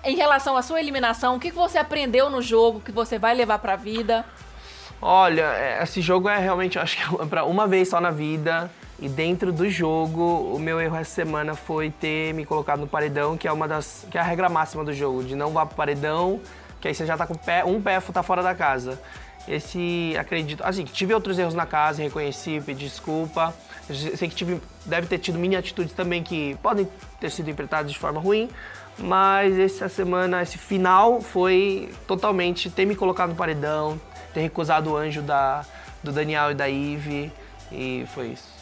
em 0.05 0.17
relação 0.17 0.57
à 0.57 0.63
sua 0.63 0.81
eliminação, 0.81 1.37
o 1.37 1.41
que 1.41 1.51
que 1.51 1.57
você 1.57 1.79
aprendeu 1.79 2.31
no 2.31 2.41
jogo 2.41 2.81
que 2.81 2.93
você 2.93 3.19
vai 3.19 3.35
levar 3.35 3.59
pra 3.59 3.77
vida? 3.77 4.25
Olha, 5.01 5.43
é, 5.43 5.83
esse 5.83 6.01
jogo 6.01 6.29
é 6.29 6.39
realmente, 6.39 6.79
acho 6.79 6.97
que 6.97 7.03
é 7.23 7.27
pra 7.27 7.45
uma 7.45 7.67
vez 7.67 7.89
só 7.91 8.01
na 8.01 8.11
vida. 8.11 8.71
E 8.99 9.09
dentro 9.09 9.53
do 9.53 9.69
jogo, 9.69 10.55
o 10.55 10.59
meu 10.59 10.81
erro 10.81 10.97
essa 10.97 11.11
semana 11.11 11.55
foi 11.55 11.91
ter 11.91 12.33
me 12.33 12.47
colocado 12.47 12.81
no 12.81 12.87
paredão, 12.87 13.37
que 13.37 13.47
é 13.47 13.53
uma 13.53 13.69
das. 13.69 14.07
que 14.11 14.17
é 14.17 14.21
a 14.21 14.25
regra 14.25 14.49
máxima 14.49 14.83
do 14.85 14.93
jogo, 14.93 15.23
de 15.23 15.37
não 15.37 15.51
vá 15.51 15.67
pro 15.67 15.77
paredão, 15.77 16.41
que 16.81 16.89
aí 16.89 16.95
você 16.95 17.05
já 17.05 17.17
tá 17.17 17.27
com 17.27 17.35
pé, 17.35 17.63
um 17.63 17.81
pé 17.81 18.01
tá 18.01 18.23
fora 18.23 18.43
da 18.43 18.55
casa. 18.55 18.99
Esse, 19.47 20.17
acredito. 20.19 20.65
Assim, 20.65 20.85
tive 20.85 21.13
outros 21.13 21.39
erros 21.39 21.55
na 21.55 21.67
casa, 21.67 22.03
reconheci, 22.03 22.61
pedi 22.65 22.87
desculpa. 22.87 23.55
Sei 23.89 24.29
que 24.29 24.35
tive, 24.35 24.61
deve 24.87 25.07
ter 25.07 25.19
tido 25.19 25.39
mini 25.39 25.57
atitudes 25.57 25.93
também 25.93 26.23
que 26.23 26.57
podem 26.63 26.89
ter 27.21 27.31
sido 27.31 27.51
interpretadas 27.51 27.93
de 27.93 27.99
forma 27.99 28.19
ruim, 28.19 28.49
mas 28.99 29.57
essa 29.59 29.89
semana, 29.89 30.43
esse 30.43 30.59
final 30.59 31.21
foi 31.21 31.95
totalmente 32.09 32.71
ter 32.71 32.85
me 32.87 32.97
colocado 32.97 33.31
no 33.31 33.37
paredão, 33.37 34.01
ter 34.35 34.41
recusado 34.41 34.91
o 34.91 34.97
anjo 34.97 35.23
da, 35.23 35.65
do 36.03 36.11
Daniel 36.11 36.51
e 36.51 36.55
da 36.55 36.69
Ive, 36.69 37.31
e 37.71 38.05
foi 38.13 38.29
isso. 38.29 38.56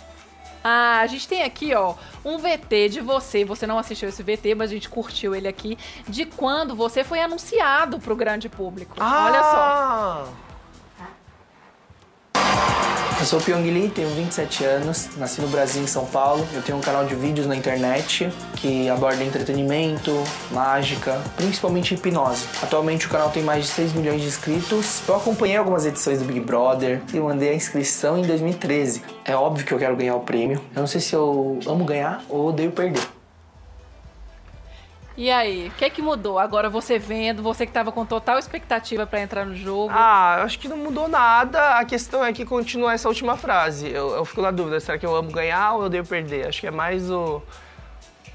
Ah, 0.67 1.01
a 1.01 1.07
gente 1.07 1.29
tem 1.29 1.43
aqui, 1.43 1.75
ó, 1.75 1.95
um 2.25 2.39
VT 2.39 2.89
de 2.89 3.01
você. 3.03 3.45
Você 3.45 3.67
não 3.67 3.79
assistiu 3.79 4.09
esse 4.09 4.23
VT, 4.23 4.55
mas 4.55 4.71
a 4.71 4.75
gente 4.75 4.89
curtiu 4.89 5.35
ele 5.35 5.47
aqui. 5.47 5.77
De 6.09 6.25
quando 6.25 6.75
você 6.75 7.05
foi 7.05 7.21
anunciado 7.21 7.99
pro 7.99 8.17
grande 8.17 8.49
público. 8.49 8.97
Olha 8.99 9.43
só. 9.43 10.25
só! 10.25 10.45
Eu 13.25 13.29
sou 13.29 13.39
o 13.39 13.43
Pyong 13.43 13.71
Lee, 13.71 13.89
tenho 13.89 14.11
27 14.11 14.65
anos, 14.65 15.09
nasci 15.17 15.41
no 15.41 15.49
Brasil, 15.49 15.83
em 15.83 15.87
São 15.87 16.05
Paulo. 16.05 16.47
Eu 16.53 16.61
tenho 16.61 16.77
um 16.77 16.81
canal 16.83 17.07
de 17.07 17.15
vídeos 17.15 17.47
na 17.47 17.57
internet 17.57 18.31
que 18.57 18.87
aborda 18.91 19.25
entretenimento, 19.25 20.13
mágica, 20.51 21.19
principalmente 21.35 21.95
hipnose. 21.95 22.45
Atualmente 22.63 23.07
o 23.07 23.09
canal 23.09 23.31
tem 23.31 23.43
mais 23.43 23.65
de 23.65 23.71
6 23.71 23.95
milhões 23.95 24.21
de 24.21 24.29
inscritos. 24.29 25.01
Eu 25.09 25.17
acompanhei 25.17 25.57
algumas 25.57 25.87
edições 25.87 26.19
do 26.19 26.27
Big 26.27 26.41
Brother 26.41 27.01
e 27.15 27.19
mandei 27.19 27.49
a 27.49 27.55
inscrição 27.55 28.19
em 28.19 28.27
2013. 28.27 29.03
É 29.25 29.35
óbvio 29.35 29.65
que 29.65 29.73
eu 29.73 29.79
quero 29.79 29.97
ganhar 29.97 30.17
o 30.17 30.21
prêmio. 30.21 30.61
Eu 30.77 30.81
não 30.81 30.87
sei 30.87 31.01
se 31.01 31.15
eu 31.15 31.59
amo 31.67 31.83
ganhar 31.83 32.23
ou 32.29 32.49
odeio 32.49 32.73
perder. 32.73 33.14
E 35.17 35.31
aí, 35.31 35.69
o 35.69 35.71
que 35.73 35.85
é 35.85 35.91
que 35.91 36.03
mudou? 36.03 36.41
Agora 36.41 36.69
você 36.69 36.99
vendo, 36.99 37.41
você 37.41 37.65
que 37.65 37.73
tava 37.73 37.93
com 37.93 38.05
total 38.05 38.37
expectativa 38.37 39.07
pra 39.07 39.21
entrar 39.21 39.47
no 39.47 39.55
jogo. 39.55 39.93
Ah, 39.95 40.43
acho 40.43 40.59
que 40.59 40.67
não 40.67 40.77
mudou 40.77 41.07
nada. 41.07 41.79
A 41.79 41.85
questão 41.85 42.25
é 42.25 42.33
que 42.33 42.45
continua 42.45 42.93
essa 42.93 43.09
última 43.09 43.37
frase. 43.37 43.89
Eu, 43.89 44.11
eu 44.11 44.25
fico 44.25 44.43
na 44.43 44.51
dúvida, 44.51 44.81
será 44.81 44.99
que 44.99 45.07
eu 45.07 45.15
amo 45.15 45.31
ganhar 45.31 45.75
ou 45.75 45.85
eu 45.85 45.89
devo 45.89 46.09
perder? 46.09 46.49
Acho 46.49 46.61
que 46.61 46.67
é 46.67 46.71
mais 46.71 47.11
o... 47.11 47.41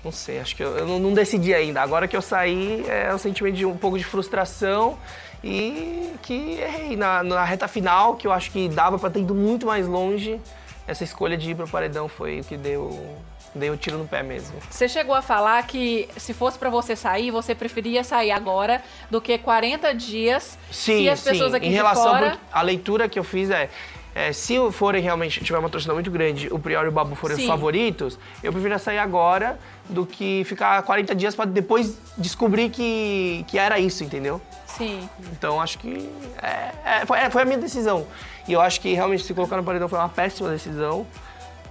Não 0.05 0.13
sei, 0.13 0.39
acho 0.39 0.55
que 0.55 0.63
eu, 0.63 0.77
eu 0.77 0.87
não, 0.87 0.97
não 0.99 1.13
decidi 1.13 1.53
ainda. 1.53 1.81
Agora 1.81 2.07
que 2.07 2.15
eu 2.15 2.21
saí, 2.21 2.85
é 2.87 3.13
um 3.13 3.17
sentimento 3.17 3.55
de 3.55 3.65
um 3.65 3.75
pouco 3.75 3.97
de 3.97 4.05
frustração 4.05 4.97
e 5.43 6.13
que 6.21 6.59
errei 6.61 6.95
na, 6.95 7.21
na 7.23 7.43
reta 7.43 7.67
final, 7.67 8.15
que 8.15 8.25
eu 8.25 8.31
acho 8.31 8.51
que 8.51 8.69
dava 8.69 8.97
pra 8.97 9.09
ter 9.09 9.19
ido 9.19 9.35
muito 9.35 9.65
mais 9.65 9.85
longe. 9.85 10.39
Essa 10.87 11.03
escolha 11.03 11.37
de 11.37 11.51
ir 11.51 11.55
pro 11.55 11.67
paredão 11.67 12.07
foi 12.07 12.39
o 12.39 12.43
que 12.45 12.55
deu, 12.55 13.17
deu 13.53 13.73
o 13.73 13.77
tiro 13.77 13.97
no 13.97 14.07
pé 14.07 14.23
mesmo. 14.23 14.57
Você 14.69 14.87
chegou 14.87 15.15
a 15.15 15.21
falar 15.21 15.65
que 15.65 16.07
se 16.17 16.33
fosse 16.33 16.57
pra 16.57 16.69
você 16.69 16.95
sair, 16.95 17.31
você 17.31 17.55
preferia 17.55 18.03
sair 18.03 18.31
agora 18.31 18.81
do 19.09 19.19
que 19.19 19.37
40 19.37 19.93
dias 19.93 20.57
Sim, 20.71 21.03
se 21.03 21.09
as 21.09 21.21
pessoas 21.21 21.51
sim. 21.51 21.57
aqui 21.57 21.67
em 21.67 21.71
relação 21.71 22.11
fora... 22.11 22.37
a 22.51 22.61
leitura 22.61 23.09
que 23.09 23.17
eu 23.17 23.23
fiz 23.23 23.49
é, 23.49 23.69
é, 24.13 24.33
se 24.33 24.55
forem 24.71 25.01
realmente 25.01 25.43
tiver 25.43 25.57
uma 25.57 25.69
torcida 25.69 25.93
muito 25.93 26.09
grande, 26.09 26.47
o 26.51 26.59
Prior 26.59 26.85
e 26.85 26.89
o 26.89 26.91
Babu 26.91 27.15
forem 27.15 27.37
os 27.37 27.43
Sim. 27.43 27.47
favoritos, 27.47 28.17
eu 28.43 28.51
prefiro 28.51 28.77
sair 28.79 28.97
agora 28.97 29.59
do 29.87 30.05
que 30.05 30.43
ficar 30.45 30.81
40 30.83 31.15
dias 31.15 31.35
pra 31.35 31.45
depois 31.45 31.97
descobrir 32.17 32.69
que, 32.69 33.45
que 33.47 33.57
era 33.57 33.79
isso, 33.79 34.03
entendeu? 34.03 34.41
Sim. 34.65 35.07
Então 35.31 35.61
acho 35.61 35.77
que 35.77 36.09
é, 36.41 36.71
é, 37.01 37.05
foi, 37.05 37.19
é, 37.19 37.29
foi 37.29 37.41
a 37.43 37.45
minha 37.45 37.57
decisão. 37.57 38.05
E 38.47 38.53
eu 38.53 38.61
acho 38.61 38.81
que 38.81 38.93
realmente 38.93 39.23
se 39.23 39.33
colocar 39.33 39.57
no 39.57 39.63
paredão 39.63 39.87
foi 39.87 39.99
uma 39.99 40.09
péssima 40.09 40.49
decisão. 40.49 41.05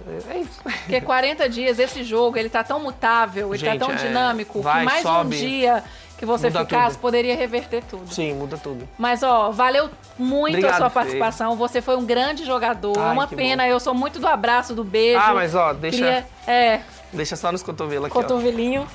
É, 0.07 0.33
é 0.33 0.37
isso. 0.39 0.61
Porque 0.63 1.01
40 1.01 1.49
dias, 1.49 1.79
esse 1.79 2.03
jogo, 2.03 2.37
ele 2.37 2.49
tá 2.49 2.63
tão 2.63 2.79
mutável, 2.79 3.49
ele 3.53 3.57
Gente, 3.57 3.79
tá 3.79 3.85
tão 3.85 3.93
é, 3.93 3.97
dinâmico, 3.97 4.61
vai, 4.61 4.79
que 4.79 4.85
mais 4.85 5.01
sobe, 5.01 5.35
um 5.35 5.39
dia 5.39 5.83
que 6.17 6.25
você 6.25 6.47
muda 6.47 6.65
ficasse 6.65 6.95
tudo. 6.95 7.01
poderia 7.01 7.35
reverter 7.35 7.81
tudo. 7.89 8.13
Sim, 8.13 8.33
muda 8.33 8.57
tudo. 8.57 8.87
Mas, 8.97 9.23
ó, 9.23 9.51
valeu 9.51 9.89
muito 10.17 10.57
Obrigado, 10.57 10.73
a 10.73 10.77
sua 10.77 10.89
participação. 10.89 11.55
Você 11.55 11.81
foi 11.81 11.95
um 11.95 12.05
grande 12.05 12.45
jogador. 12.45 12.97
É 12.97 13.01
Ai, 13.01 13.13
uma 13.13 13.25
pena, 13.25 13.65
eu 13.65 13.79
sou 13.79 13.93
muito 13.93 14.19
do 14.19 14.27
abraço, 14.27 14.75
do 14.75 14.83
beijo. 14.83 15.17
Ah, 15.17 15.33
mas 15.33 15.55
ó, 15.55 15.71
deixa, 15.71 15.97
Queria, 15.97 16.27
é, 16.45 16.81
deixa 17.13 17.37
só 17.37 17.51
nos 17.53 17.63
cotovelos 17.63 18.07
aqui, 18.07 18.17
ó. 18.17 18.21
cotovelinho. 18.21 18.85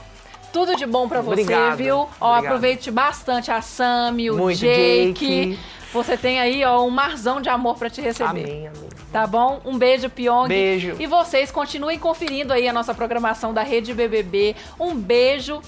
Tudo 0.53 0.77
de 0.77 0.87
bom 0.87 1.09
pra 1.09 1.21
você, 1.21 1.41
Obrigado, 1.41 1.77
viu? 1.77 1.97
Ó, 1.97 2.07
obrigado. 2.29 2.45
aproveite 2.45 2.91
bastante 2.91 3.51
a 3.51 3.61
Sami, 3.61 4.31
o 4.31 4.37
Muito, 4.37 4.59
Jake. 4.59 5.15
Jake. 5.15 5.59
Você 5.95 6.17
tem 6.17 6.41
aí, 6.41 6.65
ó, 6.65 6.85
um 6.85 6.91
marzão 6.91 7.41
de 7.41 7.49
amor 7.49 7.79
pra 7.79 7.89
te 7.89 8.01
receber. 8.01 8.29
Amém, 8.29 8.67
amém. 8.67 8.89
Tá 9.13 9.29
bom? 9.29 9.61
Um 9.65 9.79
beijo, 9.79 10.11
Pyong. 10.11 10.49
Beijo. 10.49 10.97
E 10.99 11.07
vocês 11.07 11.53
continuem 11.53 12.01
conferindo 12.01 12.53
aí 12.53 12.67
a 12.67 12.73
nossa 12.73 12.93
programação 12.93 13.55
da 13.55 13.63
Rede 13.63 13.95
BBB. 13.95 14.57
Um 14.79 14.97
beijo 14.97 15.63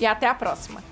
e 0.00 0.04
até 0.04 0.26
a 0.26 0.34
próxima. 0.34 0.82